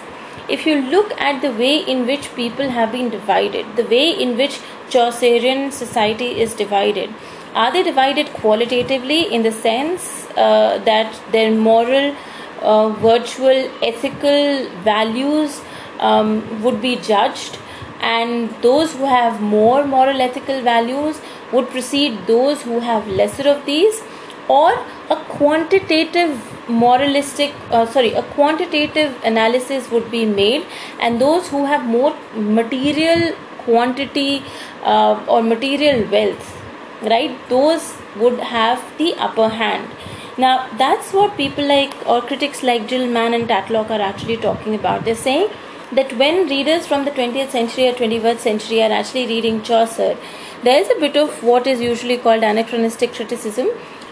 if 0.48 0.66
you 0.66 0.82
look 0.82 1.12
at 1.20 1.40
the 1.40 1.52
way 1.52 1.78
in 1.78 2.06
which 2.06 2.34
people 2.34 2.68
have 2.68 2.90
been 2.90 3.10
divided, 3.10 3.76
the 3.76 3.84
way 3.84 4.10
in 4.10 4.36
which 4.36 4.60
Chaucerian 4.90 5.70
society 5.70 6.40
is 6.40 6.52
divided, 6.54 7.14
are 7.54 7.72
they 7.72 7.82
divided 7.82 8.26
qualitatively 8.32 9.32
in 9.32 9.42
the 9.42 9.52
sense 9.52 10.26
uh, 10.36 10.78
that 10.84 11.14
their 11.30 11.52
moral, 11.52 12.16
uh, 12.60 12.88
virtual, 12.88 13.70
ethical 13.82 14.68
values 14.82 15.60
um, 16.00 16.62
would 16.62 16.80
be 16.82 16.96
judged? 16.96 17.58
And 18.02 18.54
those 18.62 18.94
who 18.94 19.04
have 19.04 19.40
more 19.40 19.84
moral 19.84 20.20
ethical 20.20 20.60
values 20.62 21.20
would 21.52 21.68
precede 21.70 22.26
those 22.26 22.62
who 22.62 22.80
have 22.80 23.06
lesser 23.08 23.48
of 23.48 23.64
these. 23.64 24.02
Or 24.48 24.72
a 25.08 25.16
quantitative 25.28 26.48
moralistic 26.68 27.52
uh, 27.70 27.86
sorry 27.86 28.12
a 28.12 28.22
quantitative 28.22 29.14
analysis 29.24 29.90
would 29.90 30.10
be 30.10 30.24
made. 30.26 30.66
And 31.00 31.20
those 31.20 31.48
who 31.48 31.64
have 31.64 31.84
more 31.84 32.16
material 32.34 33.34
quantity 33.64 34.42
uh, 34.82 35.24
or 35.28 35.42
material 35.42 36.08
wealth 36.10 36.58
right 37.02 37.36
those 37.48 37.94
would 38.16 38.40
have 38.40 38.82
the 38.98 39.14
upper 39.14 39.48
hand. 39.48 39.88
Now 40.36 40.68
that's 40.76 41.12
what 41.12 41.36
people 41.36 41.64
like 41.64 41.94
or 42.06 42.20
critics 42.20 42.62
like 42.62 42.88
Jill 42.88 43.06
Mann 43.06 43.34
and 43.34 43.48
Tatlock 43.48 43.90
are 43.90 44.00
actually 44.00 44.38
talking 44.38 44.74
about. 44.74 45.04
They're 45.04 45.14
saying 45.14 45.50
that 45.96 46.12
when 46.18 46.48
readers 46.48 46.86
from 46.86 47.04
the 47.04 47.10
20th 47.10 47.50
century 47.50 47.88
or 47.88 47.92
21st 47.92 48.38
century 48.38 48.82
are 48.82 48.92
actually 48.92 49.26
reading 49.26 49.62
Chaucer, 49.62 50.16
there 50.62 50.80
is 50.80 50.90
a 50.90 50.98
bit 51.00 51.16
of 51.16 51.42
what 51.42 51.66
is 51.66 51.80
usually 51.80 52.16
called 52.16 52.42
anachronistic 52.42 53.12
criticism, 53.12 53.68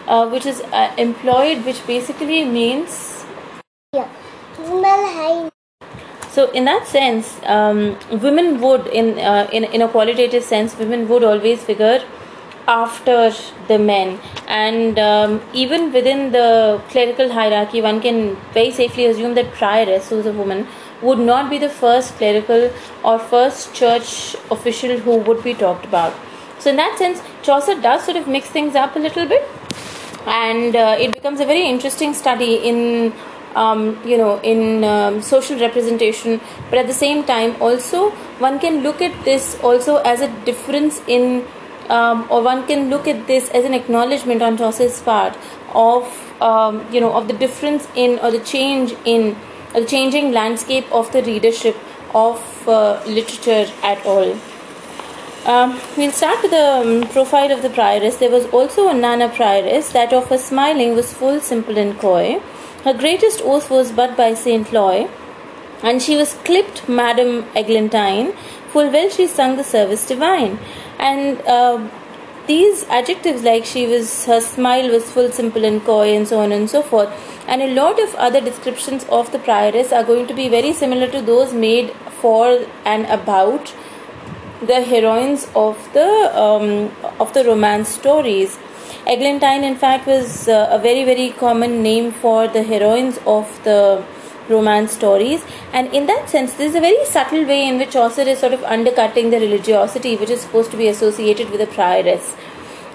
uh, 0.07 0.27
which 0.29 0.45
is 0.45 0.61
uh, 0.73 0.93
employed, 0.97 1.65
which 1.65 1.85
basically 1.87 2.43
means. 2.45 3.25
Yeah. 3.93 4.07
So, 6.29 6.49
in 6.51 6.65
that 6.65 6.87
sense, 6.87 7.39
um, 7.43 7.97
women 8.09 8.61
would, 8.61 8.87
in, 8.87 9.19
uh, 9.19 9.49
in 9.51 9.65
in 9.65 9.81
a 9.81 9.87
qualitative 9.87 10.43
sense, 10.43 10.77
women 10.77 11.07
would 11.09 11.23
always 11.23 11.63
figure 11.63 12.03
after 12.67 13.33
the 13.67 13.77
men, 13.79 14.19
and 14.47 14.99
um, 14.99 15.41
even 15.53 15.91
within 15.91 16.31
the 16.31 16.81
clerical 16.89 17.31
hierarchy, 17.31 17.81
one 17.81 17.99
can 17.99 18.37
very 18.53 18.71
safely 18.71 19.05
assume 19.07 19.33
that 19.35 19.51
prioress, 19.53 20.07
who 20.09 20.19
is 20.19 20.25
a 20.25 20.31
woman, 20.31 20.67
would 21.01 21.19
not 21.19 21.49
be 21.49 21.57
the 21.57 21.69
first 21.69 22.15
clerical 22.15 22.71
or 23.03 23.19
first 23.19 23.73
church 23.73 24.35
official 24.49 24.97
who 24.97 25.17
would 25.17 25.43
be 25.43 25.53
talked 25.53 25.85
about. 25.85 26.13
So, 26.59 26.69
in 26.69 26.75
that 26.75 26.97
sense, 26.97 27.21
Chaucer 27.41 27.79
does 27.81 28.03
sort 28.05 28.17
of 28.17 28.27
mix 28.27 28.47
things 28.49 28.75
up 28.75 28.95
a 28.95 28.99
little 28.99 29.25
bit, 29.25 29.47
and 30.25 30.75
uh, 30.75 30.95
it 30.99 31.13
becomes 31.13 31.39
a 31.39 31.45
very 31.45 31.67
interesting 31.67 32.13
study 32.13 32.55
in. 32.55 33.13
Um, 33.53 33.99
you 34.07 34.17
know, 34.17 34.39
in 34.39 34.85
um, 34.85 35.21
social 35.21 35.59
representation, 35.59 36.39
but 36.69 36.79
at 36.79 36.87
the 36.87 36.93
same 36.93 37.25
time, 37.25 37.61
also 37.61 38.11
one 38.39 38.59
can 38.59 38.81
look 38.81 39.01
at 39.01 39.25
this 39.25 39.59
also 39.61 39.97
as 39.97 40.21
a 40.21 40.29
difference 40.45 41.01
in 41.05 41.45
um, 41.89 42.25
or 42.29 42.41
one 42.41 42.65
can 42.65 42.89
look 42.89 43.07
at 43.07 43.27
this 43.27 43.49
as 43.49 43.65
an 43.65 43.73
acknowledgement 43.73 44.41
on 44.41 44.57
Chaucer's 44.57 45.01
part 45.01 45.37
of 45.73 46.07
um, 46.41 46.85
you 46.93 47.01
know 47.01 47.11
of 47.11 47.27
the 47.27 47.33
difference 47.33 47.87
in 47.93 48.19
or 48.19 48.31
the 48.31 48.39
change 48.39 48.95
in 49.03 49.35
the 49.73 49.85
changing 49.85 50.31
landscape 50.31 50.91
of 50.91 51.11
the 51.11 51.23
readership 51.23 51.75
of 52.13 52.67
uh, 52.67 53.01
literature 53.05 53.71
at 53.83 54.05
all. 54.05 54.37
Um, 55.45 55.79
we'll 55.97 56.11
start 56.11 56.41
with 56.43 56.51
the 56.51 57.03
um, 57.03 57.09
profile 57.09 57.51
of 57.51 57.61
the 57.63 57.69
prioress. 57.69 58.19
There 58.19 58.29
was 58.29 58.45
also 58.47 58.89
a 58.89 58.93
Nana 58.93 59.29
prioress, 59.29 59.91
that 59.93 60.13
of 60.13 60.27
her 60.27 60.37
smiling 60.37 60.93
was 60.95 61.13
full, 61.13 61.39
simple, 61.39 61.77
and 61.77 61.97
coy. 61.97 62.39
Her 62.83 62.93
greatest 62.93 63.41
oath 63.43 63.69
was 63.69 63.91
but 63.91 64.15
by 64.15 64.33
Saint 64.33 64.71
Loy, 64.71 65.09
and 65.81 66.01
she 66.01 66.15
was 66.15 66.33
clipped 66.45 66.87
Madame 66.87 67.43
Eglantine. 67.55 68.35
Full 68.69 68.91
well 68.91 69.09
she 69.09 69.25
sung 69.27 69.57
the 69.57 69.63
service 69.63 70.05
divine, 70.05 70.59
and 70.99 71.41
uh, 71.41 71.87
these 72.47 72.83
adjectives 72.85 73.43
like 73.43 73.65
she 73.65 73.87
was, 73.87 74.25
her 74.25 74.41
smile 74.41 74.89
was 74.91 75.09
full, 75.11 75.31
simple, 75.31 75.63
and 75.65 75.83
coy, 75.83 76.15
and 76.15 76.27
so 76.27 76.39
on 76.39 76.51
and 76.51 76.69
so 76.69 76.81
forth, 76.81 77.09
and 77.47 77.61
a 77.61 77.73
lot 77.73 77.99
of 77.99 78.15
other 78.15 78.41
descriptions 78.41 79.05
of 79.09 79.31
the 79.31 79.39
prioress 79.39 79.91
are 79.91 80.03
going 80.03 80.27
to 80.27 80.33
be 80.33 80.49
very 80.49 80.73
similar 80.73 81.07
to 81.07 81.21
those 81.21 81.53
made 81.53 81.91
for 82.21 82.65
and 82.85 83.05
about 83.05 83.73
the 84.61 84.81
heroines 84.81 85.47
of 85.55 85.77
the 85.93 86.09
um, 86.39 86.91
of 87.19 87.33
the 87.33 87.43
romance 87.43 87.89
stories. 87.89 88.57
Eglantine, 89.07 89.63
in 89.63 89.75
fact, 89.75 90.05
was 90.05 90.47
uh, 90.47 90.67
a 90.71 90.77
very 90.79 91.03
very 91.03 91.31
common 91.31 91.81
name 91.81 92.11
for 92.11 92.47
the 92.47 92.63
heroines 92.63 93.19
of 93.25 93.63
the 93.63 94.03
romance 94.49 94.91
stories, 94.91 95.43
and 95.73 95.93
in 95.93 96.05
that 96.07 96.29
sense, 96.29 96.53
there's 96.53 96.75
a 96.75 96.81
very 96.81 97.05
subtle 97.05 97.45
way 97.45 97.67
in 97.67 97.77
which 97.77 97.91
Chaucer 97.91 98.21
is 98.21 98.39
sort 98.39 98.53
of 98.53 98.63
undercutting 98.63 99.29
the 99.29 99.39
religiosity 99.39 100.15
which 100.15 100.29
is 100.29 100.41
supposed 100.41 100.71
to 100.71 100.77
be 100.77 100.87
associated 100.87 101.49
with 101.49 101.61
a 101.61 101.67
prioress. 101.67 102.35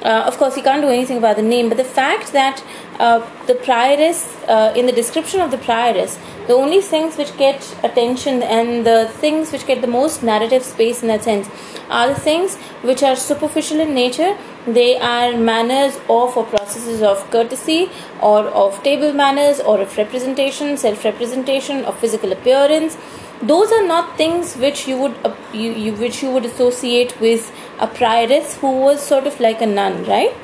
Uh, 0.07 0.23
of 0.25 0.39
course, 0.39 0.55
he 0.55 0.63
can't 0.63 0.83
do 0.83 0.89
anything 0.89 1.19
about 1.19 1.35
the 1.35 1.43
name, 1.43 1.69
but 1.69 1.77
the 1.77 1.91
fact 2.01 2.33
that 2.33 2.63
uh, 3.01 3.19
the 3.47 3.55
prioress, 3.55 4.21
uh, 4.49 4.73
in 4.77 4.87
the 4.87 4.93
description 4.93 5.41
of 5.41 5.51
the 5.51 5.59
prioress, 5.59 6.17
the 6.47 6.53
only 6.55 6.81
things 6.81 7.17
which 7.17 7.37
get 7.37 7.59
attention 7.83 8.41
and 8.43 8.87
the 8.87 9.11
things 9.15 9.51
which 9.51 9.67
get 9.67 9.81
the 9.81 9.89
most 9.89 10.23
narrative 10.23 10.63
space 10.63 11.03
in 11.03 11.09
that 11.09 11.25
sense 11.25 11.49
are 11.91 12.07
the 12.09 12.21
things 12.21 12.55
which 12.91 13.03
are 13.03 13.17
superficial 13.17 13.81
in 13.81 13.95
nature. 13.95 14.37
They 14.67 14.97
are 14.99 15.37
manners 15.37 15.97
of 16.09 16.37
or 16.37 16.45
processes 16.45 17.03
of 17.03 17.29
courtesy 17.33 17.91
or 18.23 18.45
of 18.65 18.81
table 18.85 19.13
manners 19.13 19.59
or 19.61 19.81
of 19.81 19.97
representation, 19.97 20.77
self 20.77 21.05
representation, 21.05 21.85
of 21.85 21.99
physical 21.99 22.33
appearance. 22.33 22.97
Those 23.43 23.71
are 23.71 23.87
not 23.87 24.17
things 24.17 24.55
which 24.57 24.89
you 24.89 24.97
would 24.99 25.15
uh, 25.25 25.35
you, 25.53 25.73
you, 25.73 25.93
which 25.93 26.23
you 26.23 26.31
would 26.31 26.45
associate 26.45 27.21
with 27.21 27.53
a 27.78 27.87
prioress 27.87 28.56
who 28.59 28.73
was 28.80 29.00
sort 29.02 29.26
of 29.26 29.38
like 29.40 29.61
a 29.61 29.66
nun, 29.66 30.04
right? 30.04 30.35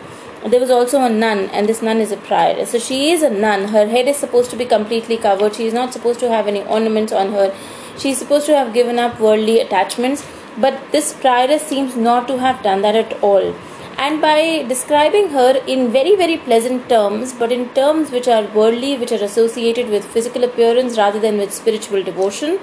there 0.50 0.58
was 0.58 0.70
also 0.70 1.00
a 1.02 1.08
nun 1.08 1.48
and 1.50 1.68
this 1.68 1.82
nun 1.82 1.98
is 1.98 2.10
a 2.10 2.16
prioress. 2.16 2.68
So 2.68 2.78
she 2.78 3.10
is 3.10 3.22
a 3.22 3.30
nun. 3.30 3.68
Her 3.68 3.86
head 3.86 4.08
is 4.08 4.16
supposed 4.16 4.50
to 4.50 4.56
be 4.56 4.64
completely 4.64 5.16
covered. 5.16 5.54
She 5.54 5.66
is 5.66 5.74
not 5.74 5.92
supposed 5.92 6.18
to 6.20 6.28
have 6.28 6.48
any 6.48 6.62
ornaments 6.64 7.12
on 7.12 7.32
her. 7.32 7.54
She 7.96 8.10
is 8.10 8.18
supposed 8.18 8.46
to 8.46 8.56
have 8.56 8.74
given 8.74 8.98
up 8.98 9.20
worldly 9.20 9.60
attachments. 9.60 10.26
But 10.58 10.80
this 10.90 11.12
prioress 11.14 11.60
seems 11.60 11.96
not 11.96 12.26
to 12.28 12.38
have 12.38 12.62
done 12.62 12.82
that 12.82 12.96
at 12.96 13.22
all. 13.22 13.54
And 13.98 14.20
by 14.20 14.64
describing 14.68 15.28
her 15.28 15.62
in 15.66 15.92
very 15.92 16.16
very 16.16 16.36
pleasant 16.38 16.88
terms 16.88 17.32
but 17.32 17.52
in 17.52 17.68
terms 17.74 18.10
which 18.10 18.26
are 18.26 18.42
worldly 18.54 18.96
which 18.96 19.12
are 19.12 19.22
associated 19.22 19.90
with 19.90 20.04
physical 20.04 20.42
appearance 20.42 20.96
rather 20.98 21.20
than 21.20 21.38
with 21.38 21.52
spiritual 21.52 22.02
devotion 22.02 22.58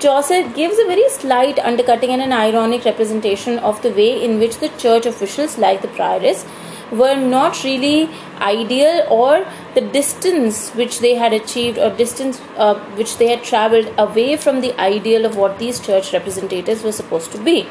Chaucer 0.00 0.48
gives 0.50 0.78
a 0.78 0.86
very 0.86 1.08
slight 1.10 1.58
undercutting 1.58 2.10
and 2.10 2.22
an 2.22 2.32
ironic 2.32 2.84
representation 2.84 3.58
of 3.58 3.82
the 3.82 3.90
way 3.90 4.22
in 4.24 4.38
which 4.38 4.58
the 4.58 4.68
church 4.80 5.06
officials 5.06 5.58
like 5.58 5.82
the 5.82 5.88
prioress 5.88 6.46
were 6.92 7.16
not 7.16 7.64
really 7.64 8.08
ideal 8.40 9.04
or 9.10 9.44
the 9.74 9.80
distance 9.80 10.70
which 10.70 11.00
they 11.00 11.16
had 11.16 11.32
achieved 11.32 11.78
or 11.78 11.90
distance 11.90 12.40
uh, 12.56 12.74
which 13.00 13.18
they 13.18 13.26
had 13.26 13.42
traveled 13.42 13.92
away 13.98 14.36
from 14.36 14.60
the 14.60 14.72
ideal 14.80 15.26
of 15.26 15.36
what 15.36 15.58
these 15.58 15.80
church 15.80 16.12
representatives 16.12 16.82
were 16.84 16.92
supposed 16.92 17.32
to 17.32 17.38
be. 17.38 17.66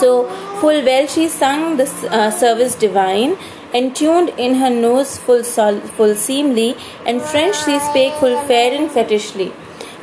So 0.00 0.28
full 0.60 0.84
well 0.84 1.06
she 1.06 1.28
sung 1.28 1.76
the 1.76 1.88
uh, 2.10 2.30
service 2.30 2.74
divine 2.74 3.38
and 3.72 3.94
tuned 3.94 4.30
in 4.30 4.56
her 4.56 4.70
nose 4.70 5.16
full 5.16 5.44
sol- 5.44 5.80
full 5.80 6.14
seemly 6.14 6.76
and 7.06 7.22
french 7.22 7.56
she 7.64 7.78
spake 7.78 8.14
full 8.14 8.38
fair 8.46 8.72
and 8.74 8.90
fetisly 8.90 9.52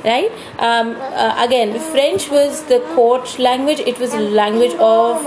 right 0.03 0.31
um, 0.59 0.95
uh, 0.95 1.35
again 1.45 1.79
french 1.91 2.29
was 2.29 2.63
the 2.65 2.79
court 2.95 3.37
language 3.39 3.79
it 3.79 3.99
was 3.99 4.13
a 4.13 4.19
language 4.19 4.73
of 4.75 5.23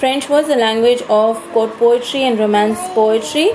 French 0.00 0.28
was 0.28 0.48
the 0.48 0.56
language 0.56 1.02
of 1.08 1.40
court 1.52 1.70
poetry 1.78 2.24
and 2.24 2.38
romance 2.38 2.78
poetry. 2.94 3.50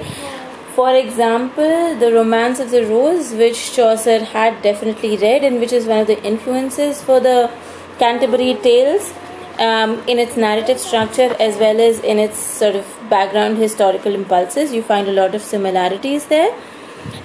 For 0.73 0.95
example, 0.95 1.95
the 1.99 2.13
Romance 2.13 2.61
of 2.61 2.71
the 2.71 2.85
Rose, 2.85 3.33
which 3.33 3.73
Chaucer 3.75 4.23
had 4.23 4.61
definitely 4.61 5.17
read 5.17 5.43
and 5.43 5.59
which 5.59 5.73
is 5.73 5.85
one 5.85 5.99
of 5.99 6.07
the 6.07 6.23
influences 6.23 7.03
for 7.03 7.19
the 7.19 7.51
Canterbury 7.97 8.53
Tales 8.63 9.11
um, 9.59 10.01
in 10.07 10.17
its 10.17 10.37
narrative 10.37 10.79
structure 10.79 11.35
as 11.41 11.57
well 11.57 11.81
as 11.81 11.99
in 11.99 12.17
its 12.17 12.39
sort 12.39 12.75
of 12.75 12.87
background 13.09 13.57
historical 13.57 14.15
impulses. 14.15 14.71
You 14.71 14.81
find 14.81 15.09
a 15.09 15.11
lot 15.11 15.35
of 15.35 15.41
similarities 15.41 16.27
there. 16.27 16.57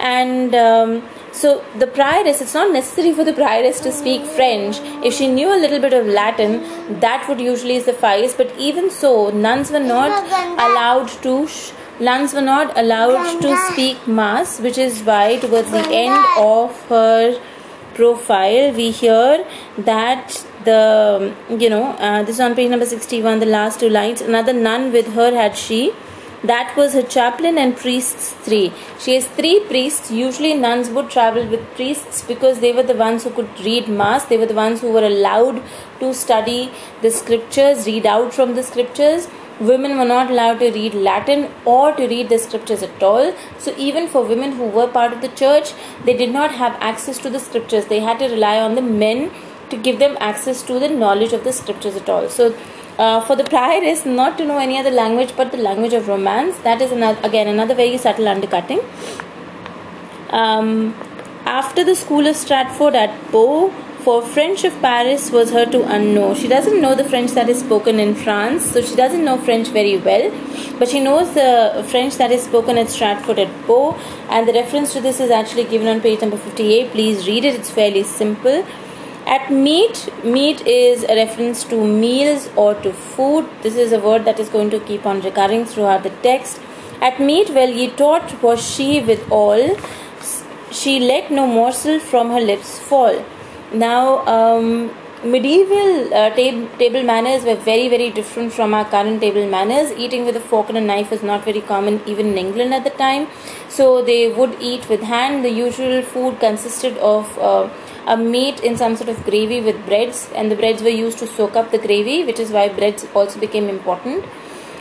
And 0.01 0.55
um, 0.57 1.09
so 1.35 1.65
the 1.77 1.87
prioress, 1.87 2.41
it's 2.41 2.55
not 2.55 2.73
necessary 2.73 3.13
for 3.13 3.25
the 3.25 3.33
prioress 3.33 3.83
to 3.83 3.91
speak 3.91 4.25
French. 4.25 4.79
If 5.05 5.15
she 5.15 5.27
knew 5.27 5.49
a 5.53 5.59
little 5.59 5.81
bit 5.81 5.93
of 5.93 6.07
Latin, 6.07 7.01
that 7.01 7.29
would 7.29 7.41
usually 7.41 7.81
suffice. 7.81 8.35
But 8.35 8.57
even 8.57 8.89
so, 8.89 9.31
nuns 9.31 9.73
were 9.73 9.81
not 9.81 10.13
allowed 10.67 11.09
to. 11.25 11.49
Sh- 11.49 11.73
nuns 11.99 12.35
were 12.35 12.41
not 12.41 12.79
allowed 12.79 13.41
to 13.41 13.57
speak 13.73 14.07
mass, 14.07 14.61
which 14.61 14.79
is 14.79 15.03
why 15.03 15.39
towards 15.39 15.73
the 15.73 15.85
end 15.91 16.25
of 16.39 16.81
her 16.89 17.41
profile 17.95 18.73
we 18.73 18.91
hear 18.91 19.47
that 19.79 20.45
the 20.65 21.33
you 21.49 21.71
know 21.71 21.85
uh, 21.93 22.23
this 22.23 22.37
is 22.37 22.41
on 22.41 22.55
page 22.57 22.69
number 22.69 22.85
61 22.85 23.39
the 23.39 23.47
last 23.47 23.79
two 23.79 23.89
lines 23.89 24.21
another 24.21 24.53
nun 24.53 24.91
with 24.91 25.13
her 25.15 25.33
had 25.33 25.57
she 25.57 25.93
that 26.45 26.75
was 26.77 26.93
her 26.93 27.03
chaplain 27.03 27.57
and 27.59 27.77
priests 27.77 28.33
three. 28.47 28.73
She 28.99 29.15
has 29.15 29.27
three 29.27 29.61
priests. 29.61 30.11
Usually 30.11 30.55
nuns 30.55 30.91
would 30.91 31.09
travel 31.11 31.47
with 31.47 31.63
priests 31.75 32.23
because 32.23 32.61
they 32.61 32.73
were 32.73 32.83
the 32.83 32.95
ones 32.95 33.25
who 33.25 33.31
could 33.31 33.49
read 33.61 33.89
mass. 33.89 34.27
They 34.27 34.37
were 34.37 34.47
the 34.47 34.55
ones 34.55 34.81
who 34.81 34.93
were 34.93 35.05
allowed 35.05 35.63
to 36.01 36.13
study 36.13 36.71
the 37.01 37.11
scriptures, 37.11 37.87
read 37.87 38.05
out 38.05 38.35
from 38.35 38.55
the 38.55 38.63
scriptures. 38.63 39.29
Women 39.61 39.97
were 39.99 40.05
not 40.05 40.31
allowed 40.31 40.59
to 40.59 40.71
read 40.73 40.95
Latin 40.95 41.51
or 41.65 41.95
to 41.95 42.07
read 42.09 42.29
the 42.29 42.39
scriptures 42.39 42.83
at 42.83 43.03
all. 43.03 43.33
So 43.59 43.75
even 43.79 44.09
for 44.09 44.25
women 44.25 44.53
who 44.53 44.65
were 44.65 44.89
part 44.89 45.13
of 45.13 45.21
the 45.23 45.29
church, 45.29 45.73
they 46.05 46.17
did 46.17 46.33
not 46.33 46.53
have 46.53 46.77
access 46.81 47.19
to 47.19 47.31
the 47.31 47.39
scriptures. 47.39 47.87
They 47.87 48.01
had 48.01 48.19
to 48.19 48.27
rely 48.27 48.59
on 48.59 48.75
the 48.75 48.83
men 48.83 49.31
to 49.71 49.77
give 49.77 49.99
them 49.99 50.17
access 50.21 50.63
to 50.63 50.79
the 50.79 50.89
knowledge 50.89 51.33
of 51.33 51.45
the 51.45 51.53
scriptures 51.53 51.97
at 51.97 52.09
all. 52.09 52.29
So 52.29 52.55
uh, 52.99 53.21
for 53.21 53.37
the 53.37 53.45
prior 53.45 53.83
is 53.83 54.05
not 54.05 54.39
to 54.39 54.45
know 54.45 54.59
any 54.59 54.79
other 54.79 54.91
language 54.91 55.33
but 55.37 55.51
the 55.53 55.59
language 55.59 55.93
of 55.93 56.09
romance 56.09 56.57
that 56.59 56.81
is 56.81 56.93
another, 56.93 57.21
again 57.23 57.49
another 57.49 57.75
very 57.75 57.99
subtle 57.99 58.29
undercutting 58.29 58.81
um, 60.31 60.95
after 61.45 61.85
the 61.85 61.95
school 61.95 62.27
of 62.27 62.37
stratford 62.37 62.95
at 62.95 63.11
Bowe 63.31 63.73
for 64.05 64.21
French 64.21 64.65
of 64.65 64.79
Paris 64.83 65.31
was 65.31 65.51
her 65.51 65.65
to 65.65 65.79
unknow. 65.79 66.37
She 66.37 66.47
doesn't 66.47 66.79
know 66.79 66.95
the 66.95 67.05
French 67.05 67.31
that 67.31 67.49
is 67.49 67.61
spoken 67.61 67.99
in 67.99 68.15
France, 68.15 68.67
so 68.73 68.83
she 68.83 68.95
doesn't 68.95 69.25
know 69.25 69.39
French 69.39 69.69
very 69.69 69.97
well, 69.97 70.31
but 70.79 70.89
she 70.89 71.01
knows 71.01 71.33
the 71.33 71.83
French 71.89 72.17
that 72.17 72.31
is 72.31 72.43
spoken 72.43 72.77
at 72.77 72.91
Stratford 72.91 73.39
at 73.39 73.67
Bowe, 73.67 73.95
and 74.29 74.47
the 74.47 74.53
reference 74.53 74.93
to 74.93 75.01
this 75.01 75.21
is 75.21 75.31
actually 75.31 75.65
given 75.65 75.89
on 75.89 76.03
page 76.03 76.21
number 76.21 76.37
58. 76.37 76.91
Please 76.91 77.27
read 77.27 77.47
it, 77.47 77.55
it's 77.55 77.71
fairly 77.71 78.03
simple. 78.03 78.67
At 79.27 79.51
meat, 79.51 80.11
meat 80.23 80.67
is 80.67 81.03
a 81.05 81.17
reference 81.17 81.65
to 81.65 81.83
meals 81.83 82.51
or 82.57 82.75
to 82.75 82.93
food. 82.93 83.49
This 83.63 83.77
is 83.77 83.93
a 83.93 83.99
word 83.99 84.27
that 84.27 84.39
is 84.39 84.51
going 84.51 84.69
to 84.71 84.81
keep 84.81 85.07
on 85.07 85.23
recurring 85.23 85.65
throughout 85.65 86.03
the 86.03 86.11
text. 86.23 86.61
At 87.01 87.19
meat, 87.19 87.49
well, 87.51 87.71
ye 87.71 87.89
taught 87.89 88.43
was 88.43 88.63
she 88.63 89.01
with 89.01 89.31
all, 89.31 89.77
she 90.71 91.01
let 91.01 91.31
no 91.31 91.47
morsel 91.47 92.01
from 92.01 92.31
her 92.31 92.41
lips 92.41 92.79
fall. 92.79 93.25
Now, 93.73 94.27
um, 94.27 94.95
medieval 95.25 96.13
uh, 96.13 96.29
tab- 96.31 96.79
table 96.79 97.03
manners 97.03 97.45
were 97.45 97.55
very, 97.55 97.89
very 97.89 98.11
different 98.11 98.53
from 98.53 98.75
our 98.75 98.85
current 98.85 99.23
table 99.23 99.47
manners. 99.49 99.91
Eating 99.93 100.27
with 100.27 100.37
a 100.37 100.41
fork 100.41 100.69
and 100.69 100.77
a 100.77 100.83
knife 100.83 101.11
was 101.11 101.23
not 101.23 101.45
very 101.45 101.63
common 101.63 102.03
even 102.07 102.27
in 102.29 102.39
England 102.39 102.75
at 102.75 102.85
the 102.85 102.91
time. 102.91 103.27
So 103.71 104.03
they 104.03 104.31
would 104.31 104.57
eat 104.61 104.89
with 104.91 105.01
hand. 105.01 105.45
The 105.45 105.51
usual 105.51 106.03
food 106.03 106.41
consisted 106.41 106.99
of 106.99 107.39
uh, 107.39 107.71
a 108.07 108.17
meat 108.17 108.61
in 108.61 108.77
some 108.77 108.97
sort 108.97 109.09
of 109.09 109.25
gravy 109.25 109.61
with 109.61 109.85
breads, 109.87 110.29
and 110.35 110.51
the 110.51 110.57
breads 110.57 110.83
were 110.83 110.97
used 111.05 111.19
to 111.19 111.27
soak 111.27 111.57
up 111.57 111.71
the 111.71 111.79
gravy, 111.79 112.25
which 112.25 112.39
is 112.39 112.51
why 112.51 112.69
breads 112.69 113.07
also 113.15 113.41
became 113.41 113.69
important. 113.69 114.25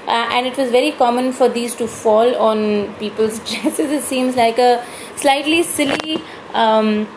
Uh, 0.06 0.28
and 0.32 0.46
it 0.46 0.58
was 0.58 0.70
very 0.70 0.92
common 0.92 1.32
for 1.32 1.48
these 1.48 1.76
to 1.76 1.88
fall 1.88 2.36
on 2.36 2.94
people's 2.96 3.40
dresses. 3.50 3.92
It 3.92 4.04
seems 4.04 4.36
like 4.36 4.58
a 4.60 4.86
slightly 5.16 5.64
silly 5.64 6.22
um, 6.54 7.08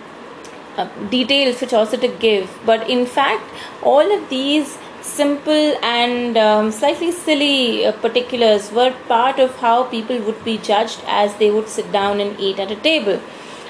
uh, 0.76 0.88
detail 1.10 1.52
for 1.52 1.66
Chaucer 1.66 1.96
to 1.96 2.08
give, 2.08 2.48
but 2.64 2.88
in 2.88 3.06
fact, 3.06 3.42
all 3.82 4.12
of 4.12 4.28
these 4.28 4.78
simple 5.02 5.76
and 5.82 6.36
um, 6.36 6.70
slightly 6.70 7.10
silly 7.10 7.86
uh, 7.86 7.92
particulars 7.92 8.70
were 8.72 8.94
part 9.08 9.38
of 9.38 9.56
how 9.56 9.84
people 9.84 10.18
would 10.20 10.44
be 10.44 10.58
judged 10.58 11.00
as 11.06 11.34
they 11.36 11.50
would 11.50 11.68
sit 11.68 11.90
down 11.92 12.20
and 12.20 12.38
eat 12.38 12.58
at 12.58 12.70
a 12.70 12.76
table. 12.76 13.20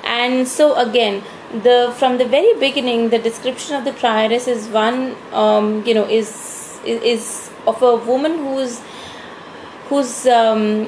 And 0.04 0.48
so 0.48 0.74
again, 0.76 1.22
the 1.62 1.94
from 1.98 2.18
the 2.18 2.24
very 2.24 2.54
beginning, 2.54 3.10
the 3.10 3.18
description 3.18 3.76
of 3.76 3.84
the 3.84 3.92
prioress 3.92 4.48
is 4.48 4.68
one, 4.68 5.16
um, 5.32 5.84
you 5.86 5.94
know, 5.94 6.04
is 6.04 6.80
is 6.84 7.50
of 7.66 7.82
a 7.82 7.96
woman 7.96 8.38
who's 8.38 8.80
who's 9.88 10.26
um, 10.26 10.86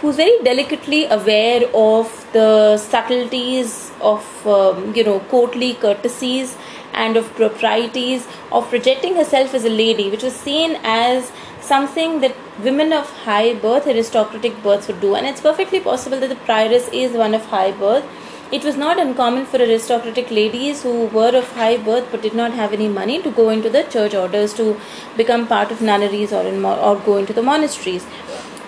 who's 0.00 0.16
very 0.16 0.38
delicately 0.42 1.04
aware 1.06 1.62
of 1.74 2.26
the 2.32 2.76
subtleties 2.76 3.90
of 4.00 4.46
um, 4.46 4.94
you 4.94 5.04
know 5.04 5.20
courtly 5.30 5.74
courtesies 5.74 6.56
and 6.92 7.16
of 7.16 7.32
proprieties 7.34 8.26
of 8.50 8.68
projecting 8.68 9.16
herself 9.16 9.54
as 9.54 9.64
a 9.64 9.68
lady 9.68 10.10
which 10.10 10.22
was 10.22 10.34
seen 10.34 10.78
as 10.82 11.30
something 11.60 12.20
that 12.20 12.34
women 12.62 12.92
of 12.92 13.10
high 13.24 13.52
birth 13.54 13.86
aristocratic 13.86 14.62
births 14.62 14.86
would 14.88 15.00
do. 15.00 15.14
And 15.14 15.26
it's 15.26 15.40
perfectly 15.40 15.80
possible 15.80 16.20
that 16.20 16.28
the 16.28 16.36
prioress 16.36 16.88
is 16.92 17.12
one 17.12 17.34
of 17.34 17.44
high 17.46 17.72
birth 17.72 18.04
it 18.52 18.62
was 18.62 18.76
not 18.76 19.00
uncommon 19.00 19.44
for 19.44 19.58
aristocratic 19.58 20.30
ladies 20.30 20.82
who 20.82 21.06
were 21.06 21.34
of 21.36 21.50
high 21.52 21.76
birth 21.76 22.06
but 22.12 22.22
did 22.22 22.34
not 22.34 22.52
have 22.52 22.72
any 22.72 22.88
money 22.88 23.20
to 23.20 23.30
go 23.30 23.50
into 23.50 23.68
the 23.68 23.82
church 23.84 24.14
orders 24.14 24.54
to 24.54 24.80
become 25.16 25.46
part 25.48 25.72
of 25.72 25.82
nunneries 25.82 26.32
or, 26.32 26.42
in, 26.42 26.64
or 26.64 26.96
go 27.00 27.16
into 27.16 27.32
the 27.32 27.42
monasteries. 27.42 28.06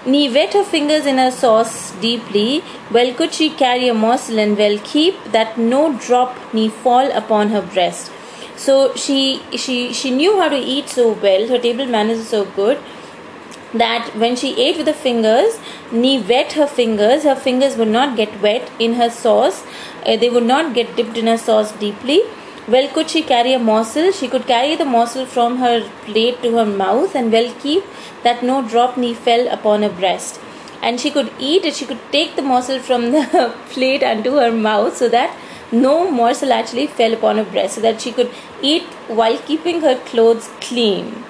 Ni 0.04 0.28
wet 0.32 0.54
her 0.54 0.64
fingers 0.64 1.06
in 1.06 1.18
her 1.18 1.30
sauce 1.30 1.92
deeply, 2.00 2.64
well 2.90 3.12
could 3.14 3.32
she 3.32 3.50
carry 3.50 3.88
a 3.88 3.94
morsel 3.94 4.38
and 4.38 4.56
well 4.56 4.78
keep 4.82 5.23
that 5.32 5.56
no 5.58 5.92
drop 5.99 6.37
ni 6.52 6.68
fall 6.68 7.11
upon 7.12 7.50
her 7.50 7.62
breast. 7.62 8.11
So 8.56 8.94
she 8.94 9.40
she 9.56 9.92
she 9.92 10.11
knew 10.11 10.40
how 10.40 10.49
to 10.49 10.56
eat 10.56 10.88
so 10.88 11.12
well, 11.12 11.47
her 11.49 11.58
table 11.58 11.87
manners 11.87 12.18
were 12.18 12.25
so 12.25 12.44
good 12.44 12.78
that 13.75 14.10
when 14.16 14.34
she 14.37 14.60
ate 14.60 14.78
with 14.78 14.87
her 14.87 14.92
fingers, 14.92 15.58
ni 15.92 16.20
wet 16.20 16.52
her 16.52 16.66
fingers, 16.66 17.25
her 17.25 17.37
fingers 17.37 17.76
would 17.76 17.88
not 17.88 18.16
get 18.16 18.40
wet 18.40 18.70
in 18.78 18.94
her 18.94 19.10
sauce, 19.10 19.64
uh, 20.06 20.16
they 20.16 20.30
would 20.30 20.44
not 20.44 20.75
get 20.75 20.96
dipped 20.96 21.16
in 21.16 21.26
her 21.26 21.38
sauce 21.38 21.72
deeply 21.72 22.22
well, 22.72 22.87
could 22.92 23.08
she 23.08 23.22
carry 23.22 23.54
a 23.54 23.58
morsel? 23.58 24.12
She 24.12 24.28
could 24.28 24.46
carry 24.46 24.76
the 24.76 24.84
morsel 24.84 25.25
from 25.25 25.56
her 25.56 25.88
plate 26.04 26.42
to 26.42 26.56
her 26.56 26.66
mouth 26.66 27.14
and 27.14 27.32
well 27.32 27.50
keep 27.60 27.82
that 28.25 28.42
no 28.42 28.60
drop 28.60 28.98
knee 28.98 29.14
fell 29.14 29.48
upon 29.48 29.80
her 29.80 29.88
breast. 29.88 30.38
And 30.82 31.00
she 31.00 31.10
could 31.10 31.32
eat 31.38 31.64
it, 31.64 31.76
she 31.76 31.87
could 31.87 32.00
take 32.12 32.37
the 32.37 32.42
morsel 32.42 32.78
from 32.78 33.10
the 33.12 33.54
plate 33.70 34.02
unto 34.02 34.32
her 34.32 34.52
mouth 34.52 34.98
so 34.98 35.08
that 35.08 35.34
no 35.72 36.10
morsel 36.10 36.52
actually 36.52 36.87
fell 36.88 37.14
upon 37.14 37.38
her 37.38 37.44
breast, 37.44 37.76
so 37.76 37.80
that 37.80 38.02
she 38.02 38.12
could 38.12 38.30
eat 38.60 38.82
while 39.08 39.38
keeping 39.38 39.80
her 39.80 39.96
clothes 40.04 40.50
clean. 40.60 41.25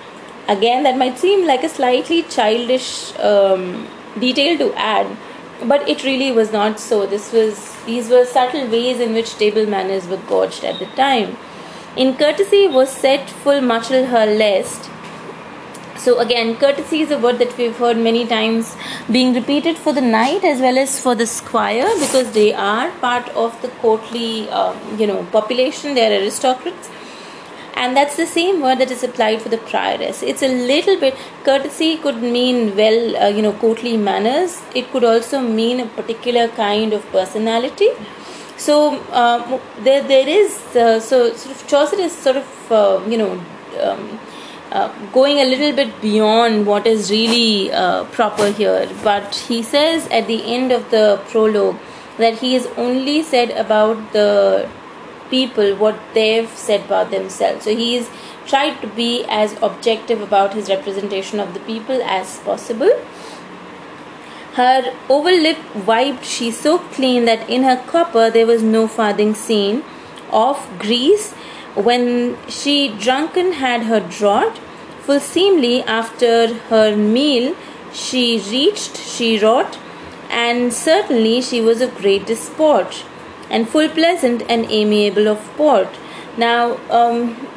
Again, 0.48 0.82
that 0.84 0.96
might 0.96 1.18
seem 1.18 1.46
like 1.46 1.62
a 1.62 1.68
slightly 1.68 2.22
childish 2.22 3.14
um, 3.18 3.86
detail 4.18 4.56
to 4.58 4.72
add, 4.74 5.06
but 5.64 5.86
it 5.86 6.04
really 6.04 6.32
was 6.32 6.52
not 6.52 6.80
so. 6.80 7.06
This 7.06 7.32
was 7.32 7.76
these 7.84 8.08
were 8.08 8.24
subtle 8.24 8.66
ways 8.68 9.00
in 9.00 9.12
which 9.12 9.34
table 9.36 9.66
manners 9.66 10.06
were 10.06 10.22
gauged 10.28 10.64
at 10.64 10.78
the 10.78 10.86
time. 11.02 11.36
In 11.96 12.14
courtesy 12.16 12.66
was 12.66 12.90
set 12.90 13.28
full 13.28 13.60
muchel 13.60 14.06
her 14.06 14.24
lest. 14.24 14.90
So 15.98 16.20
again, 16.20 16.56
courtesy 16.56 17.00
is 17.00 17.10
a 17.10 17.18
word 17.18 17.38
that 17.40 17.56
we've 17.58 17.76
heard 17.76 17.98
many 17.98 18.24
times 18.26 18.76
being 19.10 19.34
repeated 19.34 19.76
for 19.76 19.92
the 19.92 20.00
knight 20.00 20.44
as 20.44 20.60
well 20.60 20.78
as 20.78 21.00
for 21.00 21.14
the 21.14 21.26
squire 21.26 21.88
because 21.98 22.30
they 22.32 22.54
are 22.54 22.90
part 23.00 23.28
of 23.30 23.60
the 23.62 23.68
courtly, 23.82 24.48
um, 24.48 24.78
you 24.98 25.06
know, 25.06 25.24
population. 25.32 25.94
They 25.94 26.06
are 26.06 26.20
aristocrats 26.20 26.88
and 27.82 27.96
that's 27.96 28.16
the 28.16 28.26
same 28.26 28.60
word 28.60 28.78
that 28.82 28.90
is 28.90 29.02
applied 29.08 29.40
for 29.40 29.48
the 29.48 29.58
prioress. 29.72 30.22
It's 30.22 30.42
a 30.42 30.52
little 30.70 30.98
bit 30.98 31.16
courtesy 31.44 31.96
could 31.96 32.22
mean 32.36 32.76
well 32.76 33.16
uh, 33.24 33.28
you 33.28 33.42
know 33.42 33.52
courtly 33.64 33.96
manners. 33.96 34.60
It 34.74 34.90
could 34.92 35.04
also 35.04 35.40
mean 35.40 35.80
a 35.80 35.86
particular 35.86 36.48
kind 36.48 36.92
of 36.92 37.04
personality. 37.12 37.90
So 38.56 38.78
uh, 39.24 39.60
there 39.84 40.02
there 40.14 40.28
is 40.28 40.56
uh, 40.76 40.98
so 41.00 41.20
sort 41.34 41.54
of 41.56 41.66
Chaucer 41.68 42.00
is 42.08 42.16
sort 42.28 42.36
of 42.36 42.72
uh, 42.80 43.00
you 43.08 43.18
know 43.18 43.30
um, 43.82 44.18
uh, 44.72 44.88
going 45.12 45.38
a 45.38 45.44
little 45.44 45.72
bit 45.72 46.00
beyond 46.00 46.66
what 46.66 46.86
is 46.86 47.10
really 47.10 47.70
uh, 47.72 48.04
proper 48.16 48.50
here. 48.50 48.88
But 49.04 49.36
he 49.52 49.62
says 49.62 50.08
at 50.08 50.26
the 50.26 50.42
end 50.56 50.72
of 50.72 50.90
the 50.90 51.20
prologue 51.28 51.78
that 52.18 52.38
he 52.38 52.56
is 52.56 52.66
only 52.76 53.22
said 53.22 53.50
about 53.50 54.12
the 54.12 54.68
people 55.30 55.74
what 55.76 55.98
they've 56.14 56.48
said 56.50 56.84
about 56.84 57.10
themselves. 57.10 57.64
So 57.64 57.74
he's 57.74 58.10
tried 58.46 58.80
to 58.80 58.86
be 58.86 59.24
as 59.28 59.56
objective 59.62 60.20
about 60.22 60.54
his 60.54 60.68
representation 60.68 61.40
of 61.40 61.54
the 61.54 61.60
people 61.60 62.02
as 62.02 62.38
possible. 62.40 62.90
Her 64.54 64.92
oval 65.08 65.40
lip 65.40 65.58
wiped 65.86 66.24
she 66.24 66.50
so 66.50 66.78
clean 66.78 67.26
that 67.26 67.48
in 67.48 67.62
her 67.62 67.76
copper 67.86 68.30
there 68.30 68.46
was 68.46 68.62
no 68.62 68.88
farthing 68.88 69.34
seen 69.34 69.84
of 70.30 70.68
grease. 70.78 71.32
When 71.74 72.36
she 72.48 72.88
drunken 72.88 73.52
had 73.52 73.84
her 73.84 74.00
draught, 74.00 74.58
full 75.02 75.20
seemly 75.20 75.82
after 75.82 76.54
her 76.70 76.96
meal 76.96 77.54
she 77.92 78.40
reached, 78.50 78.96
she 78.96 79.38
wrought, 79.38 79.78
and 80.28 80.72
certainly 80.72 81.40
she 81.40 81.60
was 81.60 81.80
of 81.80 81.94
great 81.96 82.26
disport 82.26 83.04
and 83.50 83.68
full 83.68 83.88
pleasant 83.88 84.42
and 84.48 84.66
amiable 84.70 85.28
of 85.28 85.38
port. 85.56 85.88
Now, 86.36 86.78
um, 86.90 87.48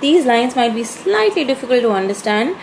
these 0.00 0.26
lines 0.26 0.56
might 0.56 0.74
be 0.74 0.84
slightly 0.84 1.44
difficult 1.44 1.82
to 1.82 1.90
understand. 1.90 2.56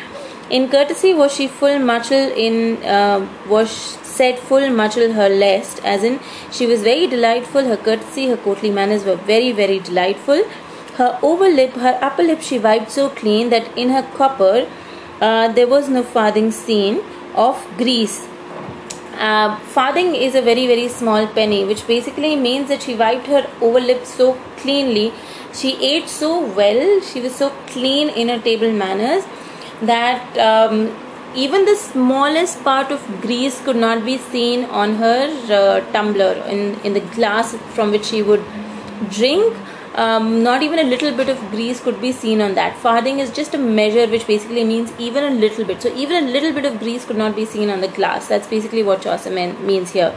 In 0.49 0.69
courtesy, 0.69 1.13
was 1.13 1.33
she 1.33 1.47
full 1.47 1.79
muchel 1.79 2.31
in 2.31 2.83
uh, 2.83 3.27
was 3.47 3.71
said 3.71 4.37
full 4.37 4.69
muchel 4.69 5.13
her 5.13 5.27
lest, 5.27 5.83
as 5.83 6.03
in 6.03 6.19
she 6.51 6.67
was 6.67 6.83
very 6.83 7.07
delightful. 7.07 7.65
Her 7.65 7.77
courtesy, 7.77 8.27
her 8.27 8.37
courtly 8.37 8.69
manners 8.69 9.03
were 9.03 9.15
very 9.15 9.51
very 9.51 9.79
delightful. 9.79 10.43
Her 10.97 11.17
over 11.21 11.49
lip, 11.49 11.73
her 11.73 11.97
upper 12.01 12.23
lip, 12.23 12.41
she 12.41 12.59
wiped 12.59 12.91
so 12.91 13.09
clean 13.09 13.49
that 13.49 13.75
in 13.77 13.89
her 13.89 14.03
copper 14.15 14.67
uh, 15.19 15.51
there 15.51 15.67
was 15.67 15.89
no 15.89 16.03
farthing 16.03 16.51
seen 16.51 17.01
of 17.33 17.67
grease 17.77 18.27
uh, 19.15 19.57
farthing 19.75 20.15
is 20.15 20.35
a 20.35 20.41
very 20.41 20.67
very 20.67 20.87
small 20.87 21.27
penny 21.27 21.63
which 21.65 21.85
basically 21.87 22.35
means 22.35 22.67
that 22.69 22.81
she 22.81 22.95
wiped 22.95 23.27
her 23.27 23.47
over 23.61 23.79
lip 23.79 24.05
so 24.05 24.33
cleanly. 24.57 25.13
She 25.53 25.71
ate 25.85 26.09
so 26.09 26.45
well 26.45 27.01
she 27.01 27.21
was 27.21 27.35
so 27.35 27.49
clean 27.67 28.09
in 28.09 28.29
her 28.29 28.39
table 28.39 28.71
manners 28.71 29.23
that 29.81 30.37
um, 30.37 30.95
even 31.35 31.65
the 31.65 31.75
smallest 31.75 32.63
part 32.63 32.91
of 32.91 33.01
grease 33.21 33.61
could 33.61 33.75
not 33.75 34.05
be 34.05 34.17
seen 34.17 34.65
on 34.65 34.95
her 34.95 35.27
uh, 35.51 35.79
tumbler 35.91 36.33
in, 36.47 36.79
in 36.81 36.93
the 36.93 37.01
glass 37.01 37.55
from 37.73 37.91
which 37.91 38.05
she 38.05 38.21
would 38.21 38.43
drink 39.09 39.53
um, 39.95 40.43
not 40.43 40.61
even 40.61 40.79
a 40.79 40.83
little 40.83 41.15
bit 41.15 41.29
of 41.29 41.39
grease 41.51 41.79
could 41.79 42.01
be 42.01 42.11
seen 42.11 42.41
on 42.41 42.55
that. 42.55 42.77
Farthing 42.77 43.19
is 43.19 43.31
just 43.31 43.53
a 43.53 43.57
measure 43.57 44.07
which 44.07 44.27
basically 44.27 44.63
means 44.63 44.91
even 44.99 45.23
a 45.23 45.29
little 45.29 45.63
bit. 45.63 45.81
So 45.81 45.93
even 45.95 46.25
a 46.25 46.31
little 46.31 46.51
bit 46.51 46.65
of 46.65 46.79
grease 46.79 47.05
could 47.05 47.17
not 47.17 47.35
be 47.35 47.45
seen 47.45 47.69
on 47.69 47.81
the 47.81 47.87
glass. 47.87 48.27
That's 48.27 48.47
basically 48.47 48.83
what 48.83 49.01
Chaucer 49.01 49.31
means 49.31 49.91
here. 49.91 50.13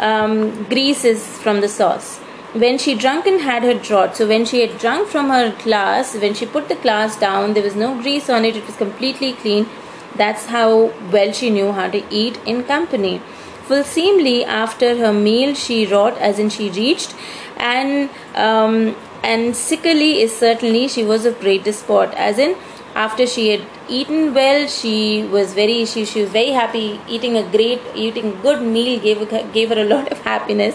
Um, 0.00 0.64
grease 0.64 1.04
is 1.04 1.24
from 1.38 1.60
the 1.60 1.68
sauce. 1.68 2.18
When 2.52 2.78
she 2.78 2.96
drunk 2.96 3.26
and 3.26 3.40
had 3.40 3.62
her 3.62 3.74
draught, 3.74 4.16
so 4.16 4.26
when 4.26 4.44
she 4.44 4.60
had 4.60 4.76
drunk 4.78 5.08
from 5.08 5.28
her 5.28 5.54
glass, 5.62 6.16
when 6.16 6.34
she 6.34 6.46
put 6.46 6.68
the 6.68 6.74
glass 6.74 7.16
down, 7.16 7.54
there 7.54 7.62
was 7.62 7.76
no 7.76 8.00
grease 8.02 8.28
on 8.28 8.44
it, 8.44 8.56
it 8.56 8.66
was 8.66 8.76
completely 8.76 9.34
clean. 9.34 9.68
That's 10.16 10.46
how 10.46 10.92
well 11.12 11.32
she 11.32 11.50
knew 11.50 11.70
how 11.70 11.88
to 11.88 12.02
eat 12.12 12.40
in 12.44 12.64
company. 12.64 13.22
Full 13.68 13.84
seemly 13.84 14.44
after 14.44 14.96
her 14.96 15.12
meal 15.12 15.54
she 15.54 15.86
wrought, 15.86 16.18
as 16.18 16.40
in 16.40 16.48
she 16.50 16.70
reached, 16.70 17.14
and 17.60 18.10
um, 18.34 18.96
and 19.22 19.54
sickly 19.54 20.20
is 20.22 20.36
certainly 20.36 20.88
she 20.88 21.04
was 21.04 21.24
of 21.24 21.38
great 21.40 21.62
disport 21.64 22.12
as 22.14 22.38
in 22.38 22.56
after 22.94 23.26
she 23.26 23.50
had 23.50 23.64
eaten 23.88 24.34
well 24.34 24.66
she 24.66 25.22
was 25.24 25.52
very 25.54 25.84
she, 25.84 26.04
she 26.04 26.22
was 26.22 26.30
very 26.30 26.50
happy 26.50 27.00
eating 27.08 27.36
a 27.36 27.42
great 27.50 27.80
eating 27.94 28.40
good 28.42 28.62
meal 28.62 28.98
gave 29.00 29.28
gave 29.52 29.68
her 29.68 29.78
a 29.78 29.84
lot 29.84 30.10
of 30.10 30.18
happiness. 30.20 30.74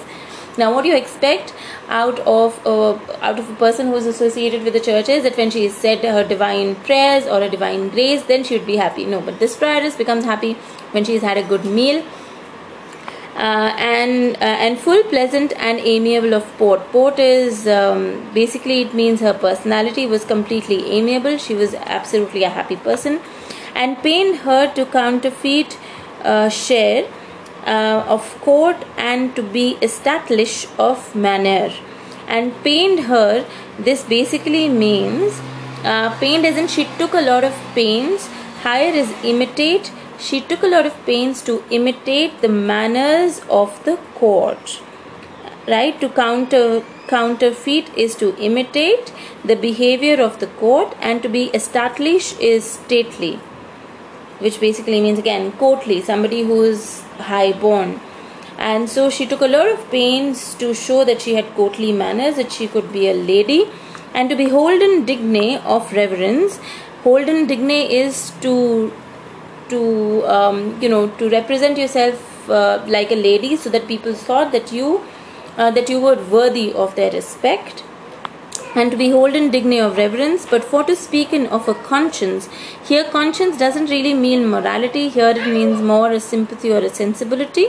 Now 0.57 0.73
what 0.73 0.83
do 0.83 0.87
you 0.89 0.95
expect 0.95 1.53
out 1.89 2.19
of 2.19 2.65
a, 2.65 2.97
out 3.21 3.37
of 3.37 3.49
a 3.49 3.55
person 3.55 3.87
who 3.87 3.95
is 3.95 4.05
associated 4.05 4.63
with 4.63 4.71
the 4.71 4.79
churches 4.79 5.23
that 5.23 5.35
when 5.35 5.49
she 5.49 5.67
said 5.67 5.99
her 5.99 6.23
divine 6.23 6.75
prayers 6.75 7.25
or 7.25 7.41
a 7.41 7.49
divine 7.49 7.89
grace 7.89 8.23
then 8.23 8.45
she 8.45 8.57
would 8.57 8.65
be 8.65 8.77
happy. 8.77 9.05
No 9.05 9.19
but 9.19 9.39
this 9.39 9.57
prioress 9.57 9.97
becomes 9.97 10.23
happy 10.23 10.53
when 10.91 11.03
she's 11.03 11.21
had 11.21 11.37
a 11.37 11.43
good 11.43 11.65
meal 11.65 12.05
and 13.35 14.35
uh, 14.37 14.65
and 14.65 14.79
full 14.79 15.03
pleasant 15.03 15.53
and 15.57 15.79
amiable 15.79 16.33
of 16.33 16.45
port 16.57 16.79
port 16.91 17.19
is 17.19 17.67
um, 17.67 18.29
basically 18.33 18.81
it 18.81 18.93
means 18.93 19.19
her 19.19 19.33
personality 19.33 20.05
was 20.07 20.23
completely 20.23 20.91
amiable 20.91 21.37
she 21.37 21.53
was 21.53 21.73
absolutely 21.73 22.43
a 22.43 22.49
happy 22.49 22.75
person 22.75 23.19
and 23.73 23.97
pained 24.01 24.37
her 24.37 24.73
to 24.73 24.85
counterfeit 24.85 25.77
uh, 26.23 26.47
share 26.49 27.05
uh, 27.65 28.05
of 28.07 28.39
court 28.41 28.85
and 28.97 29.35
to 29.35 29.43
be 29.43 29.77
established 29.81 30.69
of 30.79 31.13
manner 31.15 31.73
and 32.27 32.53
pained 32.63 33.01
her 33.01 33.45
this 33.79 34.03
basically 34.03 34.69
means 34.69 35.41
Uh, 35.85 36.09
pained 36.19 36.45
in 36.59 36.67
she 36.67 36.83
took 36.99 37.13
a 37.13 37.21
lot 37.21 37.43
of 37.43 37.57
pains. 37.75 38.27
Hire 38.63 38.93
is 39.01 39.09
imitate. 39.23 39.91
She 40.27 40.41
took 40.41 40.63
a 40.63 40.73
lot 40.75 40.85
of 40.87 41.05
pains 41.05 41.41
to 41.43 41.63
imitate 41.69 42.41
the 42.41 42.49
manners 42.49 43.41
of 43.61 43.83
the 43.85 43.97
court. 44.15 44.81
Right? 45.67 45.99
To 46.01 46.09
counter 46.09 46.83
counterfeit 47.07 47.89
is 47.95 48.15
to 48.15 48.35
imitate 48.37 49.11
the 49.43 49.55
behavior 49.55 50.21
of 50.21 50.39
the 50.39 50.47
court 50.61 50.95
and 50.99 51.21
to 51.21 51.29
be 51.29 51.43
establish 51.59 52.37
is 52.39 52.65
stately 52.77 53.33
which 54.39 54.59
basically 54.59 54.99
means 55.01 55.19
again 55.19 55.51
courtly 55.63 56.01
somebody 56.01 56.41
who 56.43 56.61
is 56.63 57.01
high 57.29 57.51
born 57.51 57.99
and 58.57 58.89
so 58.89 59.09
she 59.09 59.25
took 59.25 59.41
a 59.41 59.51
lot 59.55 59.67
of 59.67 59.89
pains 59.91 60.55
to 60.55 60.73
show 60.73 61.03
that 61.05 61.21
she 61.21 61.35
had 61.35 61.53
courtly 61.55 61.91
manners 61.91 62.35
that 62.35 62.51
she 62.51 62.67
could 62.67 62.91
be 62.91 63.07
a 63.07 63.13
lady 63.13 63.61
and 64.13 64.29
to 64.29 64.35
be 64.35 64.49
holden 64.49 65.05
digne 65.05 65.57
of 65.75 65.93
reverence 65.93 66.59
holden 67.03 67.45
digne 67.47 67.81
is 68.01 68.31
to 68.41 68.53
to 69.69 70.25
um, 70.27 70.81
you 70.81 70.89
know 70.89 71.07
to 71.21 71.29
represent 71.29 71.77
yourself 71.77 72.49
uh, 72.49 72.83
like 72.87 73.11
a 73.11 73.15
lady 73.15 73.55
so 73.55 73.69
that 73.69 73.87
people 73.87 74.13
thought 74.13 74.51
that 74.51 74.71
you 74.71 75.03
uh, 75.57 75.71
that 75.71 75.89
you 75.89 75.99
were 75.99 76.15
worthy 76.37 76.71
of 76.73 76.95
their 76.95 77.11
respect 77.11 77.83
and 78.75 78.91
to 78.91 78.97
be 78.97 79.09
holden 79.09 79.49
dignity 79.51 79.79
of 79.79 79.97
reverence, 79.97 80.45
but 80.45 80.63
for 80.63 80.83
to 80.83 80.95
speak 80.95 81.31
in 81.31 81.47
of 81.47 81.67
a 81.69 81.73
conscience, 81.73 82.49
here 82.83 83.05
conscience 83.05 83.57
doesn't 83.57 83.89
really 83.89 84.13
mean 84.13 84.49
morality, 84.49 85.07
here 85.07 85.29
it 85.29 85.47
means 85.47 85.81
more 85.81 86.11
a 86.11 86.19
sympathy 86.19 86.71
or 86.71 86.79
a 86.79 86.89
sensibility. 86.89 87.67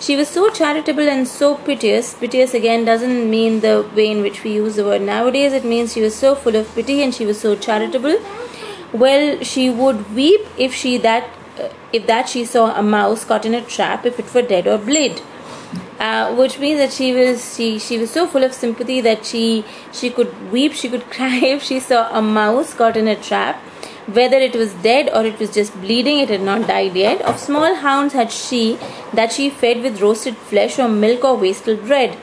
She 0.00 0.16
was 0.16 0.26
so 0.28 0.50
charitable 0.50 1.08
and 1.08 1.28
so 1.28 1.54
piteous. 1.54 2.14
Piteous 2.14 2.54
again 2.54 2.84
doesn't 2.84 3.30
mean 3.30 3.60
the 3.60 3.88
way 3.94 4.10
in 4.10 4.20
which 4.20 4.42
we 4.42 4.54
use 4.54 4.74
the 4.74 4.84
word 4.84 5.02
nowadays, 5.02 5.52
it 5.52 5.64
means 5.64 5.92
she 5.92 6.00
was 6.00 6.16
so 6.16 6.34
full 6.34 6.56
of 6.56 6.74
pity 6.74 7.02
and 7.02 7.14
she 7.14 7.24
was 7.24 7.40
so 7.40 7.54
charitable. 7.54 8.18
Well, 8.92 9.42
she 9.44 9.70
would 9.70 10.12
weep 10.14 10.44
if 10.56 10.74
she 10.74 10.98
that 10.98 11.30
if 11.92 12.06
that 12.06 12.28
she 12.28 12.44
saw 12.44 12.74
a 12.78 12.82
mouse 12.82 13.24
caught 13.24 13.44
in 13.44 13.54
a 13.54 13.62
trap, 13.62 14.06
if 14.06 14.18
it 14.18 14.32
were 14.34 14.42
dead 14.42 14.66
or 14.66 14.78
bled 14.78 15.20
uh, 15.98 16.34
which 16.36 16.58
means 16.58 16.78
that 16.78 16.92
she 16.92 17.12
was 17.12 17.54
she 17.56 17.78
she 17.78 17.98
was 17.98 18.10
so 18.10 18.26
full 18.26 18.44
of 18.44 18.52
sympathy 18.54 19.00
that 19.00 19.24
she 19.24 19.64
she 19.92 20.10
could 20.10 20.52
weep 20.52 20.72
she 20.72 20.88
could 20.88 21.10
cry 21.16 21.38
if 21.38 21.62
she 21.62 21.80
saw 21.80 22.08
a 22.16 22.22
mouse 22.22 22.74
caught 22.74 22.96
in 22.96 23.08
a 23.08 23.16
trap. 23.16 23.56
Whether 24.06 24.38
it 24.38 24.54
was 24.56 24.72
dead 24.74 25.10
or 25.12 25.26
it 25.26 25.38
was 25.38 25.52
just 25.52 25.74
bleeding 25.80 26.18
it 26.20 26.30
had 26.30 26.40
not 26.40 26.66
died 26.66 26.96
yet. 26.96 27.20
Of 27.22 27.38
small 27.38 27.74
hounds 27.74 28.14
had 28.14 28.32
she 28.32 28.78
that 29.12 29.32
she 29.32 29.50
fed 29.50 29.82
with 29.82 30.00
roasted 30.00 30.36
flesh 30.36 30.78
or 30.78 30.88
milk 30.88 31.24
or 31.24 31.36
wastel 31.36 31.76
bread. 31.86 32.16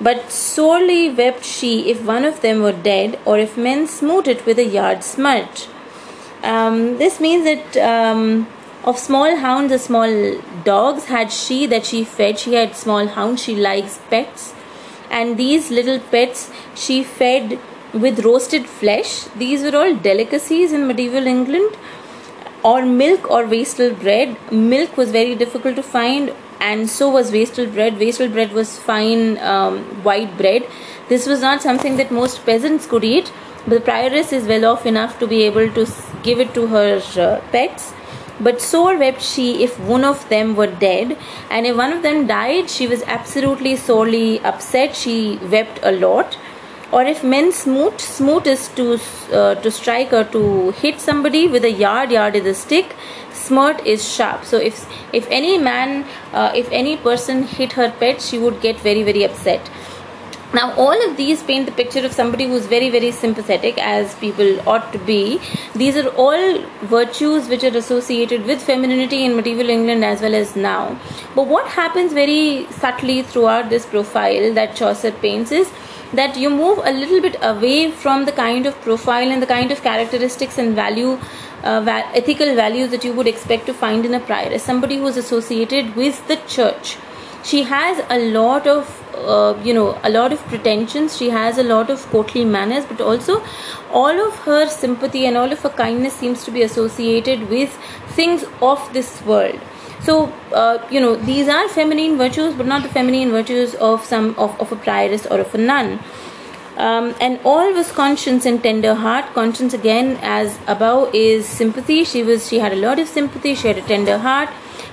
But 0.00 0.30
sorely 0.30 1.10
wept 1.10 1.44
she 1.44 1.90
if 1.90 2.02
one 2.02 2.24
of 2.24 2.40
them 2.40 2.62
were 2.62 2.72
dead 2.72 3.18
or 3.26 3.38
if 3.38 3.58
men 3.58 3.86
smote 3.86 4.28
it 4.28 4.46
with 4.46 4.58
a 4.58 4.64
yard 4.64 5.04
smut 5.04 5.68
um, 6.42 6.96
this 6.96 7.20
means 7.20 7.44
that 7.44 7.76
um, 7.76 8.46
of 8.84 8.98
small 8.98 9.36
hounds, 9.36 9.70
the 9.70 9.78
small 9.78 10.40
dogs 10.64 11.04
had 11.06 11.32
she 11.32 11.66
that 11.66 11.84
she 11.84 12.04
fed. 12.04 12.38
She 12.38 12.54
had 12.54 12.74
small 12.74 13.06
hounds. 13.06 13.42
She 13.42 13.54
likes 13.56 13.98
pets, 14.08 14.54
and 15.10 15.36
these 15.36 15.70
little 15.70 15.98
pets 15.98 16.50
she 16.74 17.02
fed 17.04 17.58
with 17.92 18.24
roasted 18.24 18.66
flesh. 18.66 19.24
These 19.36 19.62
were 19.62 19.76
all 19.76 19.94
delicacies 19.94 20.72
in 20.72 20.86
medieval 20.86 21.26
England, 21.26 21.76
or 22.62 22.86
milk 22.86 23.30
or 23.30 23.44
wastel 23.44 23.98
bread. 24.00 24.36
Milk 24.50 24.96
was 24.96 25.10
very 25.10 25.34
difficult 25.34 25.76
to 25.76 25.82
find, 25.82 26.32
and 26.60 26.88
so 26.88 27.10
was 27.10 27.30
wastel 27.30 27.70
bread. 27.72 27.94
Wastel 27.94 28.32
bread 28.32 28.52
was 28.52 28.78
fine 28.78 29.38
um, 29.38 29.78
white 30.02 30.36
bread. 30.38 30.66
This 31.08 31.26
was 31.26 31.40
not 31.42 31.60
something 31.60 31.96
that 31.96 32.10
most 32.10 32.44
peasants 32.46 32.86
could 32.86 33.04
eat. 33.04 33.32
But 33.66 33.84
the 33.84 33.90
prioress 33.90 34.32
is 34.32 34.46
well 34.48 34.64
off 34.64 34.86
enough 34.86 35.18
to 35.18 35.26
be 35.26 35.42
able 35.42 35.70
to 35.72 35.86
give 36.22 36.40
it 36.40 36.54
to 36.54 36.66
her 36.68 37.02
uh, 37.18 37.40
pets 37.52 37.92
but 38.40 38.60
sore 38.60 38.96
wept 38.98 39.22
she 39.22 39.62
if 39.64 39.78
one 39.78 40.04
of 40.04 40.28
them 40.28 40.54
were 40.56 40.66
dead, 40.66 41.16
and 41.50 41.66
if 41.66 41.76
one 41.76 41.92
of 41.92 42.02
them 42.02 42.26
died, 42.26 42.70
she 42.70 42.86
was 42.86 43.02
absolutely 43.06 43.76
sorely 43.76 44.40
upset. 44.40 44.96
She 44.96 45.38
wept 45.50 45.80
a 45.82 45.92
lot. 45.92 46.38
Or 46.92 47.04
if 47.04 47.22
men 47.22 47.52
smote, 47.52 48.00
smote 48.00 48.48
is 48.48 48.66
to 48.76 48.98
uh, 49.32 49.54
to 49.66 49.70
strike 49.70 50.12
or 50.12 50.24
to 50.36 50.72
hit 50.72 51.00
somebody 51.00 51.46
with 51.46 51.64
a 51.64 51.70
yard. 51.70 52.10
Yard 52.10 52.34
is 52.34 52.46
a 52.46 52.54
stick. 52.54 52.96
Smart 53.32 53.86
is 53.86 54.06
sharp. 54.12 54.44
So 54.44 54.58
if 54.70 54.80
if 55.12 55.28
any 55.30 55.56
man, 55.56 56.04
uh, 56.32 56.50
if 56.54 56.68
any 56.72 56.96
person 56.96 57.44
hit 57.44 57.74
her 57.74 57.92
pet, 58.00 58.20
she 58.20 58.38
would 58.38 58.60
get 58.60 58.80
very 58.88 59.04
very 59.04 59.22
upset. 59.22 59.70
Now, 60.52 60.74
all 60.74 61.08
of 61.08 61.16
these 61.16 61.44
paint 61.44 61.66
the 61.66 61.72
picture 61.72 62.04
of 62.04 62.12
somebody 62.12 62.48
who's 62.48 62.66
very, 62.66 62.90
very 62.90 63.12
sympathetic, 63.12 63.78
as 63.78 64.16
people 64.16 64.68
ought 64.68 64.92
to 64.92 64.98
be. 64.98 65.40
These 65.76 65.96
are 65.96 66.08
all 66.08 66.62
virtues 66.82 67.46
which 67.48 67.62
are 67.62 67.76
associated 67.76 68.44
with 68.46 68.60
femininity 68.60 69.24
in 69.24 69.36
medieval 69.36 69.70
England 69.70 70.04
as 70.04 70.20
well 70.20 70.34
as 70.34 70.56
now. 70.56 70.98
But 71.36 71.46
what 71.46 71.68
happens 71.68 72.12
very 72.12 72.66
subtly 72.70 73.22
throughout 73.22 73.70
this 73.70 73.86
profile 73.86 74.52
that 74.54 74.74
Chaucer 74.74 75.12
paints 75.12 75.52
is 75.52 75.70
that 76.14 76.36
you 76.36 76.50
move 76.50 76.80
a 76.82 76.90
little 76.90 77.20
bit 77.20 77.36
away 77.42 77.92
from 77.92 78.24
the 78.24 78.32
kind 78.32 78.66
of 78.66 78.74
profile 78.80 79.30
and 79.30 79.40
the 79.40 79.46
kind 79.46 79.70
of 79.70 79.82
characteristics 79.82 80.58
and 80.58 80.74
value 80.74 81.12
uh, 81.62 81.80
va- 81.80 82.10
ethical 82.14 82.56
values 82.56 82.90
that 82.90 83.04
you 83.04 83.12
would 83.12 83.28
expect 83.28 83.66
to 83.66 83.72
find 83.74 84.04
in 84.04 84.14
a 84.14 84.20
prioress 84.20 84.62
somebody 84.62 84.96
who 84.96 85.06
is 85.06 85.16
associated 85.16 85.94
with 85.94 86.26
the 86.26 86.36
church 86.48 86.96
she 87.42 87.62
has 87.62 88.02
a 88.10 88.18
lot 88.32 88.66
of 88.66 88.96
uh, 89.14 89.58
you 89.62 89.74
know 89.74 89.98
a 90.02 90.10
lot 90.10 90.32
of 90.32 90.40
pretensions. 90.46 91.16
She 91.16 91.30
has 91.30 91.58
a 91.58 91.62
lot 91.62 91.90
of 91.90 92.06
courtly 92.10 92.44
manners 92.44 92.84
but 92.84 93.00
also 93.00 93.42
all 93.90 94.26
of 94.26 94.38
her 94.40 94.68
sympathy 94.68 95.26
and 95.26 95.36
all 95.36 95.52
of 95.52 95.60
her 95.60 95.70
kindness 95.70 96.14
seems 96.14 96.44
to 96.44 96.50
be 96.50 96.62
associated 96.62 97.48
with 97.48 97.70
things 98.20 98.44
of 98.60 98.92
this 98.92 99.22
world. 99.22 99.60
So 100.02 100.32
uh, 100.52 100.86
you 100.90 101.00
know 101.00 101.16
these 101.16 101.48
are 101.48 101.68
feminine 101.68 102.16
virtues 102.16 102.54
but 102.54 102.66
not 102.66 102.82
the 102.82 102.88
feminine 102.88 103.30
virtues 103.30 103.74
of 103.74 104.04
some 104.04 104.34
of, 104.38 104.58
of 104.60 104.72
a 104.72 104.76
prioress 104.76 105.26
or 105.30 105.40
of 105.40 105.54
a 105.54 105.58
nun. 105.58 105.98
Um, 106.76 107.14
and 107.20 107.38
all 107.44 107.74
was 107.74 107.92
conscience 107.92 108.46
and 108.46 108.62
tender 108.62 108.94
heart. 108.94 109.26
Conscience 109.34 109.74
again 109.74 110.18
as 110.22 110.58
above 110.66 111.14
is 111.14 111.44
sympathy. 111.46 112.04
She 112.04 112.22
was 112.22 112.48
she 112.48 112.58
had 112.58 112.72
a 112.72 112.76
lot 112.76 112.98
of 112.98 113.08
sympathy. 113.08 113.54
She 113.54 113.68
had 113.68 113.78
a 113.78 113.82
tender 113.82 114.18
heart 114.18 114.48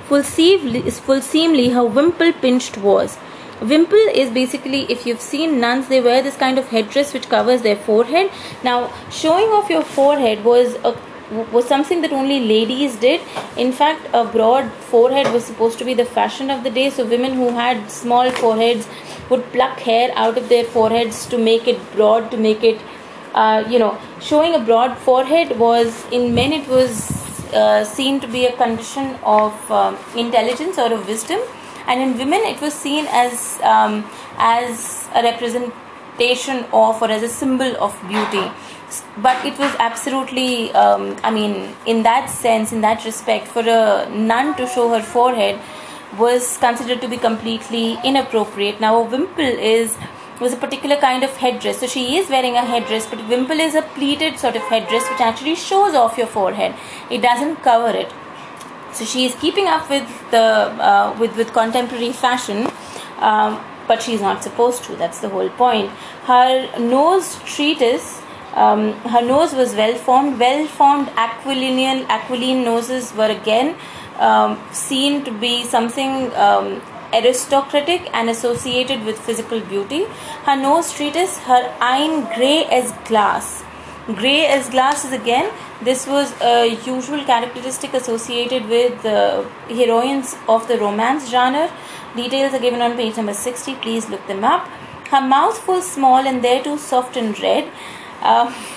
full 0.07 1.21
seemly, 1.21 1.69
her 1.69 1.85
wimple 1.85 2.33
pinched 2.33 2.77
was 2.77 3.17
Wimple 3.61 3.97
is 4.13 4.29
basically, 4.29 4.83
if 4.83 5.07
you've 5.07 5.19
seen 5.19 5.59
nuns, 5.59 5.87
they 5.87 5.99
wear 5.99 6.21
this 6.21 6.37
kind 6.37 6.59
of 6.59 6.67
headdress 6.67 7.11
which 7.11 7.27
covers 7.27 7.63
their 7.63 7.75
forehead. 7.75 8.29
Now, 8.63 8.93
showing 9.09 9.47
off 9.47 9.67
your 9.69 9.83
forehead 9.83 10.43
was 10.43 10.75
a 10.83 10.95
was 11.51 11.67
something 11.67 11.99
that 12.01 12.13
only 12.13 12.39
ladies 12.39 12.95
did. 12.95 13.19
In 13.57 13.73
fact, 13.73 14.07
a 14.13 14.23
broad 14.23 14.71
forehead 14.91 15.33
was 15.33 15.43
supposed 15.43 15.77
to 15.79 15.83
be 15.83 15.93
the 15.93 16.05
fashion 16.05 16.49
of 16.49 16.63
the 16.63 16.69
day. 16.69 16.89
So, 16.89 17.05
women 17.05 17.33
who 17.33 17.49
had 17.49 17.91
small 17.91 18.29
foreheads 18.31 18.87
would 19.29 19.43
pluck 19.51 19.79
hair 19.79 20.11
out 20.15 20.37
of 20.37 20.47
their 20.47 20.63
foreheads 20.63 21.25
to 21.25 21.37
make 21.37 21.67
it 21.67 21.79
broad, 21.93 22.31
to 22.31 22.37
make 22.37 22.63
it, 22.63 22.79
uh, 23.33 23.65
you 23.67 23.79
know, 23.79 23.97
showing 24.21 24.53
a 24.53 24.59
broad 24.59 24.97
forehead 24.99 25.59
was 25.59 26.05
in 26.11 26.33
men 26.33 26.53
it 26.53 26.67
was 26.69 27.26
uh, 27.53 27.83
seen 27.83 28.19
to 28.19 28.27
be 28.27 28.45
a 28.45 28.55
condition 28.55 29.15
of 29.23 29.71
um, 29.71 29.97
intelligence 30.15 30.77
or 30.77 30.93
of 30.93 31.07
wisdom. 31.07 31.39
And 31.87 32.01
in 32.01 32.17
women 32.17 32.41
it 32.41 32.61
was 32.61 32.73
seen 32.73 33.05
as 33.09 33.59
um, 33.61 34.09
as 34.37 35.07
a 35.15 35.23
representation 35.23 36.65
of 36.73 37.01
or 37.01 37.09
as 37.09 37.23
a 37.23 37.29
symbol 37.29 37.75
of 37.77 37.97
beauty. 38.07 38.51
But 39.17 39.45
it 39.45 39.57
was 39.59 39.75
absolutely 39.79 40.71
um, 40.71 41.17
i 41.23 41.29
mean 41.29 41.75
in 41.85 42.03
that 42.03 42.29
sense 42.29 42.71
in 42.71 42.81
that 42.81 43.03
respect 43.03 43.47
for 43.47 43.59
a 43.61 44.09
nun 44.09 44.55
to 44.55 44.65
show 44.65 44.87
her 44.89 45.01
forehead 45.01 45.59
was 46.17 46.57
considered 46.57 47.01
to 47.01 47.07
be 47.07 47.17
completely 47.17 47.97
inappropriate. 48.03 48.79
Now 48.79 48.97
a 48.99 49.03
wimple 49.03 49.43
is 49.43 49.97
was 50.39 50.53
a 50.53 50.57
particular 50.57 50.95
kind 50.97 51.23
of 51.23 51.35
headdress. 51.37 51.79
So 51.79 51.87
she 51.87 52.17
is 52.17 52.29
wearing 52.29 52.55
a 52.55 52.65
headdress 52.65 53.07
but 53.07 53.27
wimple 53.27 53.59
is 53.59 53.75
a 53.75 53.81
pleated 53.81 54.37
sort 54.39 54.55
of 54.55 54.61
headdress 54.63 55.09
which 55.09 55.21
actually 55.21 55.55
shows 55.55 55.95
off 55.95 56.17
your 56.17 56.27
forehead. 56.27 56.75
It 57.09 57.21
doesn't 57.21 57.57
cover 57.57 57.89
it. 57.97 58.11
So 58.93 59.05
she 59.05 59.25
is 59.25 59.35
keeping 59.35 59.67
up 59.67 59.89
with 59.89 60.07
the 60.31 60.43
uh, 60.91 61.15
with 61.19 61.35
with 61.35 61.53
contemporary 61.53 62.11
fashion 62.11 62.67
um, 63.19 63.63
but 63.87 64.01
she's 64.01 64.21
not 64.21 64.43
supposed 64.43 64.83
to. 64.85 64.95
That's 64.95 65.19
the 65.19 65.29
whole 65.29 65.49
point. 65.49 65.89
Her 66.25 66.79
nose 66.79 67.39
treatise 67.45 68.21
um, 68.53 68.93
her 69.13 69.21
nose 69.21 69.53
was 69.53 69.75
well 69.75 69.95
formed. 69.95 70.39
Well 70.39 70.65
formed 70.67 71.09
aquiline 71.15 72.05
aquiline 72.09 72.63
noses 72.63 73.13
were 73.13 73.29
again 73.29 73.75
um, 74.19 74.59
seen 74.71 75.23
to 75.25 75.31
be 75.31 75.63
something 75.63 76.33
um, 76.35 76.81
aristocratic 77.19 78.09
and 78.13 78.29
associated 78.29 79.03
with 79.05 79.19
physical 79.29 79.59
beauty 79.71 80.03
her 80.49 80.55
nose 80.55 80.91
treatise 80.93 81.37
her 81.51 81.63
eye 81.91 82.09
grey 82.35 82.65
as 82.79 82.91
glass 83.09 83.63
grey 84.19 84.45
as 84.57 84.69
glass 84.69 85.05
is 85.05 85.11
again 85.11 85.51
this 85.81 86.07
was 86.07 86.33
a 86.41 86.69
usual 86.85 87.23
characteristic 87.23 87.93
associated 87.93 88.67
with 88.67 89.03
the 89.03 89.47
heroines 89.69 90.35
of 90.49 90.67
the 90.67 90.77
romance 90.79 91.29
genre. 91.29 91.71
Details 92.15 92.53
are 92.55 92.59
given 92.59 92.81
on 92.81 92.95
page 92.95 93.15
number 93.15 93.33
60. 93.33 93.75
Please 93.75 94.09
look 94.09 94.25
them 94.25 94.43
up. 94.43 94.67
Her 95.11 95.21
mouth 95.21 95.67
was 95.67 95.89
small 95.89 96.25
and 96.25 96.43
there 96.43 96.63
too 96.63 96.79
soft 96.79 97.15
and 97.15 97.39
red. 97.39 97.71
Uh, 98.21 98.51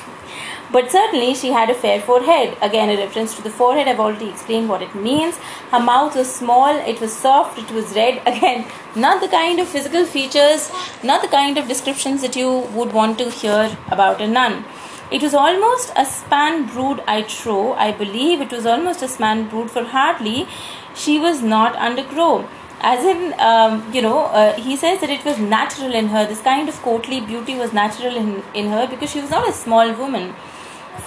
But 0.73 0.93
certainly 0.93 1.35
she 1.35 1.51
had 1.51 1.69
a 1.69 1.75
fair 1.75 2.01
forehead. 2.01 2.57
Again, 2.63 2.91
a 2.91 2.97
reference 2.97 3.35
to 3.35 3.43
the 3.43 3.51
forehead. 3.51 3.89
I've 3.89 3.99
already 3.99 4.29
explained 4.29 4.69
what 4.69 4.83
it 4.83 4.95
means. 4.95 5.37
Her 5.73 5.81
mouth 5.81 6.15
was 6.15 6.33
small, 6.33 6.77
it 6.93 7.01
was 7.01 7.13
soft, 7.13 7.59
it 7.59 7.73
was 7.73 7.95
red. 7.95 8.23
Again, 8.27 8.67
not 8.95 9.21
the 9.21 9.29
kind 9.29 9.59
of 9.59 9.67
physical 9.69 10.05
features, 10.05 10.71
not 11.03 11.23
the 11.23 11.29
kind 11.29 11.59
of 11.59 11.67
descriptions 11.67 12.23
that 12.23 12.37
you 12.37 12.61
would 12.77 12.93
want 12.93 13.19
to 13.19 13.31
hear 13.31 13.77
about 13.89 14.21
a 14.21 14.29
nun. 14.29 14.65
It 15.11 15.23
was 15.23 15.35
almost 15.35 15.93
a 15.97 16.07
span 16.07 16.67
brood, 16.67 17.03
I 17.05 17.23
trow. 17.23 17.73
I 17.73 17.91
believe 17.91 18.41
it 18.41 18.53
was 18.53 18.65
almost 18.65 19.03
a 19.03 19.09
span 19.09 19.49
brood, 19.49 19.73
for 19.73 19.83
hardly 19.83 20.47
she 20.95 21.19
was 21.19 21.43
not 21.43 21.75
undergrow 21.75 22.49
as 22.81 23.05
in 23.05 23.35
um, 23.39 23.93
you 23.93 24.01
know 24.01 24.25
uh, 24.27 24.55
he 24.55 24.75
says 24.75 25.01
that 25.01 25.11
it 25.11 25.25
was 25.25 25.39
natural 25.39 25.93
in 25.95 26.09
her 26.09 26.27
this 26.27 26.41
kind 26.41 26.69
of 26.69 26.75
courtly 26.83 27.21
beauty 27.21 27.55
was 27.55 27.73
natural 27.73 28.17
in, 28.17 28.43
in 28.55 28.69
her 28.69 28.87
because 28.87 29.11
she 29.11 29.21
was 29.21 29.31
not 29.31 29.47
a 29.49 29.53
small 29.53 29.93
woman 29.93 30.35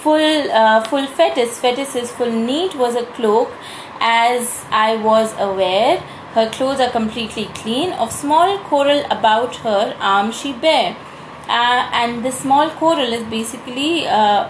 full 0.02 0.50
uh, 0.50 0.82
full 0.84 1.06
fetis 1.06 1.60
fetis 1.60 1.94
is 1.96 2.10
full 2.10 2.30
neat 2.30 2.74
was 2.74 2.96
a 2.96 3.06
cloak. 3.18 3.52
As 4.00 4.64
i 4.70 4.96
was 4.96 5.32
aware 5.38 5.98
her 6.34 6.50
clothes 6.50 6.80
are 6.80 6.90
completely 6.90 7.46
clean. 7.54 7.92
Of 7.92 8.12
small 8.12 8.58
coral 8.70 9.04
about 9.10 9.56
her 9.56 9.96
arm 10.00 10.32
she 10.32 10.52
bare. 10.52 10.96
Uh, 11.48 11.88
and 11.92 12.24
the 12.24 12.32
small 12.32 12.70
coral 12.70 13.12
is 13.12 13.22
basically 13.24 14.06
uh, 14.06 14.48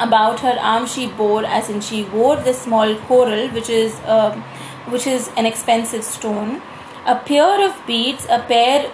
about 0.00 0.40
her 0.40 0.56
arm 0.60 0.86
she 0.86 1.06
bore 1.06 1.44
as 1.44 1.70
in 1.70 1.80
she 1.80 2.04
wore 2.04 2.36
the 2.36 2.52
small 2.52 2.94
coral 3.06 3.48
which 3.48 3.70
is 3.70 3.94
um, 4.06 4.42
which 4.88 5.06
is 5.06 5.30
an 5.36 5.46
expensive 5.46 6.04
stone, 6.04 6.60
a 7.06 7.16
pair 7.16 7.66
of 7.66 7.86
beads, 7.86 8.26
a 8.28 8.38
pair, 8.40 8.90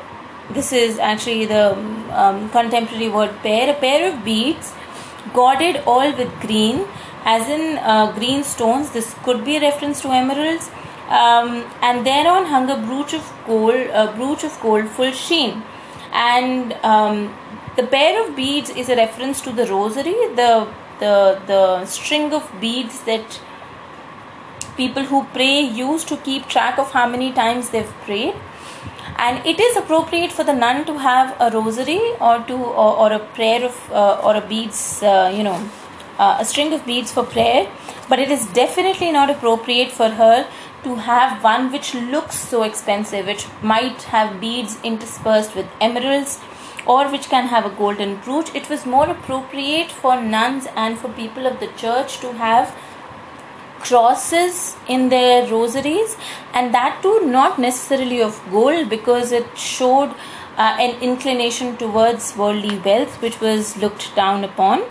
this 0.50 0.72
is 0.72 0.98
actually 0.98 1.46
the 1.46 1.72
um, 2.12 2.48
contemporary 2.50 3.08
word 3.08 3.30
pair, 3.42 3.70
a 3.70 3.78
pair 3.78 4.12
of 4.12 4.24
beads 4.24 4.72
guarded 5.32 5.82
all 5.86 6.12
with 6.16 6.30
green, 6.40 6.86
as 7.24 7.48
in 7.48 7.78
uh, 7.78 8.12
green 8.12 8.44
stones. 8.44 8.90
This 8.90 9.14
could 9.24 9.44
be 9.44 9.56
a 9.56 9.60
reference 9.60 10.00
to 10.02 10.08
emeralds. 10.10 10.70
Um, 11.08 11.64
and 11.82 12.06
thereon 12.06 12.46
hung 12.46 12.70
a 12.70 12.76
brooch 12.76 13.14
of 13.14 13.32
gold, 13.46 13.74
a 13.74 14.12
brooch 14.16 14.44
of 14.44 14.58
gold 14.60 14.88
full 14.88 15.10
sheen. 15.10 15.62
And 16.12 16.72
um, 16.84 17.34
the 17.76 17.82
pair 17.84 18.24
of 18.24 18.36
beads 18.36 18.70
is 18.70 18.88
a 18.88 18.96
reference 18.96 19.40
to 19.42 19.52
the 19.52 19.66
rosary, 19.66 20.14
the 20.34 20.68
the 21.00 21.40
the 21.46 21.86
string 21.86 22.32
of 22.32 22.52
beads 22.60 23.00
that 23.04 23.40
people 24.76 25.04
who 25.04 25.24
pray 25.32 25.60
use 25.60 26.04
to 26.04 26.16
keep 26.18 26.46
track 26.46 26.78
of 26.78 26.92
how 26.92 27.08
many 27.08 27.32
times 27.32 27.70
they've 27.70 27.92
prayed 28.04 28.34
and 29.24 29.46
it 29.46 29.60
is 29.60 29.76
appropriate 29.76 30.32
for 30.32 30.44
the 30.44 30.52
nun 30.52 30.84
to 30.86 30.96
have 30.98 31.36
a 31.46 31.50
rosary 31.56 32.00
or 32.20 32.38
to 32.50 32.54
or, 32.54 32.92
or 33.04 33.12
a 33.12 33.18
prayer 33.38 33.64
of 33.64 33.76
uh, 33.92 34.20
or 34.24 34.34
a 34.36 34.40
beads 34.52 35.02
uh, 35.02 35.30
you 35.36 35.42
know 35.42 35.58
uh, 36.18 36.36
a 36.40 36.44
string 36.44 36.72
of 36.72 36.84
beads 36.86 37.12
for 37.12 37.24
prayer. 37.24 37.68
But 38.08 38.18
it 38.18 38.30
is 38.30 38.46
definitely 38.60 39.12
not 39.12 39.30
appropriate 39.30 39.92
for 39.92 40.08
her 40.08 40.46
to 40.84 40.94
have 40.96 41.44
one 41.44 41.70
which 41.70 41.94
looks 41.94 42.38
so 42.52 42.62
expensive 42.62 43.26
which 43.26 43.46
might 43.62 44.02
have 44.14 44.40
beads 44.40 44.78
interspersed 44.82 45.54
with 45.54 45.66
emeralds 45.80 46.40
or 46.86 47.08
which 47.10 47.28
can 47.28 47.48
have 47.48 47.66
a 47.66 47.76
golden 47.76 48.16
brooch. 48.16 48.54
It 48.54 48.68
was 48.70 48.86
more 48.86 49.08
appropriate 49.08 49.90
for 49.90 50.20
nuns 50.20 50.66
and 50.74 50.98
for 50.98 51.08
people 51.10 51.46
of 51.46 51.60
the 51.60 51.68
church 51.84 52.18
to 52.20 52.32
have 52.32 52.74
crosses 53.80 54.76
in 54.88 55.08
their 55.08 55.46
rosaries 55.50 56.16
and 56.54 56.74
that 56.74 57.00
too 57.02 57.20
not 57.24 57.58
necessarily 57.58 58.20
of 58.22 58.40
gold 58.50 58.88
because 58.88 59.32
it 59.32 59.46
showed 59.56 60.10
uh, 60.56 60.76
an 60.78 61.00
inclination 61.00 61.76
towards 61.76 62.36
worldly 62.36 62.78
wealth 62.78 63.20
which 63.22 63.40
was 63.40 63.76
looked 63.76 64.14
down 64.14 64.44
upon 64.44 64.82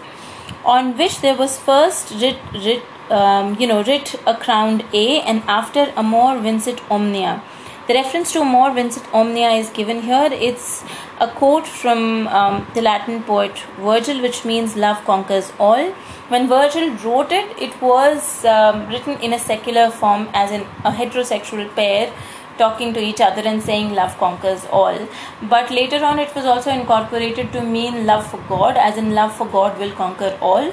on 0.65 0.97
which 0.97 1.21
there 1.21 1.35
was 1.35 1.57
first 1.57 2.11
writ, 2.21 2.37
writ 2.53 2.83
um, 3.09 3.55
you 3.59 3.67
know 3.67 3.83
writ 3.83 4.15
a 4.27 4.35
crowned 4.35 4.83
a 4.93 5.21
and 5.21 5.41
after 5.47 5.91
amor 5.95 6.39
vincit 6.41 6.81
omnia. 6.91 7.41
The 7.87 7.95
reference 7.95 8.33
to 8.33 8.41
amor 8.41 8.71
vincit 8.73 9.03
omnia 9.13 9.49
is 9.51 9.69
given 9.71 10.01
here. 10.03 10.29
It's 10.31 10.83
a 11.19 11.27
quote 11.27 11.65
from 11.65 12.27
um, 12.27 12.67
the 12.75 12.81
latin 12.81 13.23
poet 13.23 13.57
virgil 13.77 14.21
which 14.21 14.45
means 14.45 14.75
love 14.75 15.03
conquers 15.05 15.51
all 15.59 15.93
when 16.29 16.47
Virgil 16.47 16.89
wrote 17.03 17.31
it, 17.31 17.57
it 17.59 17.79
was 17.81 18.45
um, 18.45 18.87
written 18.87 19.19
in 19.19 19.33
a 19.33 19.39
secular 19.39 19.89
form, 19.89 20.29
as 20.33 20.51
in 20.51 20.61
a 20.85 20.91
heterosexual 20.91 21.73
pair 21.75 22.13
talking 22.59 22.93
to 22.93 22.99
each 22.99 23.21
other 23.21 23.41
and 23.41 23.63
saying 23.63 23.93
love 23.95 24.15
conquers 24.17 24.65
all. 24.71 25.07
But 25.43 25.71
later 25.71 26.03
on, 26.03 26.19
it 26.19 26.35
was 26.35 26.45
also 26.45 26.69
incorporated 26.71 27.51
to 27.53 27.61
mean 27.61 28.05
love 28.05 28.29
for 28.29 28.37
God, 28.47 28.77
as 28.77 28.97
in 28.97 29.15
love 29.15 29.35
for 29.35 29.47
God 29.47 29.79
will 29.79 29.91
conquer 29.91 30.37
all. 30.41 30.71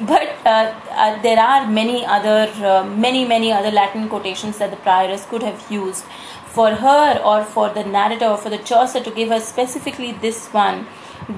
But 0.00 0.36
uh, 0.44 0.74
uh, 0.90 1.22
there 1.22 1.40
are 1.40 1.66
many 1.66 2.04
other, 2.04 2.52
uh, 2.64 2.84
many, 2.84 3.24
many 3.24 3.52
other 3.52 3.70
Latin 3.70 4.08
quotations 4.08 4.58
that 4.58 4.70
the 4.70 4.76
prioress 4.76 5.28
could 5.28 5.42
have 5.42 5.64
used 5.70 6.04
for 6.46 6.70
her 6.74 7.20
or 7.24 7.44
for 7.44 7.68
the 7.70 7.84
narrator 7.84 8.26
or 8.26 8.36
for 8.36 8.50
the 8.50 8.58
Chaucer 8.58 9.00
to 9.00 9.10
give 9.10 9.28
her 9.28 9.40
specifically 9.40 10.12
this 10.12 10.48
one 10.48 10.86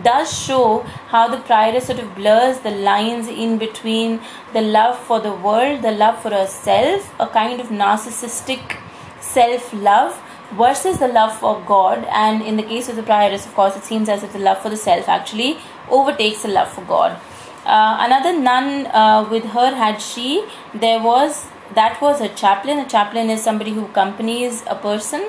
does 0.03 0.33
show 0.33 0.81
how 1.09 1.29
the 1.29 1.39
prioress 1.39 1.87
sort 1.87 1.99
of 1.99 2.15
blurs 2.15 2.61
the 2.61 2.71
lines 2.71 3.29
in 3.29 3.59
between 3.59 4.21
the 4.53 4.61
love 4.61 4.99
for 4.99 5.21
the 5.21 5.33
world, 5.33 5.83
the 5.83 5.93
love 5.93 6.21
for 6.23 6.31
herself, 6.31 7.13
a 7.21 7.27
kind 7.27 7.61
of 7.61 7.69
narcissistic 7.69 8.79
self 9.21 9.73
love 9.73 10.21
versus 10.53 10.99
the 10.99 11.09
love 11.09 11.37
for 11.39 11.63
God. 11.67 12.05
And 12.11 12.43
in 12.43 12.57
the 12.57 12.63
case 12.63 12.89
of 12.89 12.97
the 12.97 13.03
prioress, 13.03 13.47
of 13.47 13.55
course, 13.55 13.77
it 13.77 13.85
seems 13.85 14.09
as 14.09 14.23
if 14.23 14.33
the 14.33 14.39
love 14.39 14.61
for 14.63 14.71
the 14.71 14.77
self 14.77 15.09
actually 15.09 15.59
overtakes 15.89 16.43
the 16.43 16.49
love 16.49 16.73
for 16.73 16.83
God. 16.83 17.21
Uh, 17.65 17.99
another 18.01 18.33
nun 18.39 18.87
uh, 18.87 19.29
with 19.31 19.45
her 19.45 19.75
had 19.75 20.01
she, 20.01 20.45
there 20.75 21.01
was 21.03 21.47
that 21.75 22.01
was 22.01 22.21
a 22.21 22.29
chaplain. 22.31 22.79
A 22.79 22.89
chaplain 22.89 23.31
is 23.31 23.43
somebody 23.43 23.73
who 23.73 23.85
accompanies 23.85 24.65
a 24.67 24.75
person. 24.75 25.25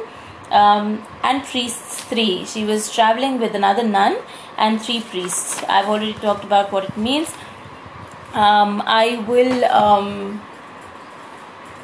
Um, 0.51 1.07
and 1.23 1.43
priests 1.43 2.03
three. 2.03 2.45
She 2.45 2.65
was 2.65 2.93
traveling 2.93 3.39
with 3.39 3.55
another 3.55 3.83
nun 3.83 4.17
and 4.57 4.81
three 4.81 4.99
priests. 5.01 5.63
I've 5.69 5.87
already 5.87 6.13
talked 6.13 6.43
about 6.43 6.73
what 6.73 6.83
it 6.83 6.97
means. 6.97 7.29
Um, 8.33 8.83
I 8.85 9.23
will 9.27 9.63
um, 9.65 10.41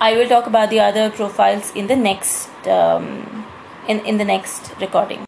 I 0.02 0.16
will 0.18 0.28
talk 0.28 0.48
about 0.48 0.70
the 0.70 0.82
other 0.82 1.10
profiles 1.10 1.74
in 1.76 1.88
the 1.88 1.96
next 1.96 2.50
um, 2.68 3.46
in 3.88 4.02
in 4.02 4.18
the 4.18 4.26
next 4.26 4.74
recording. 4.82 5.16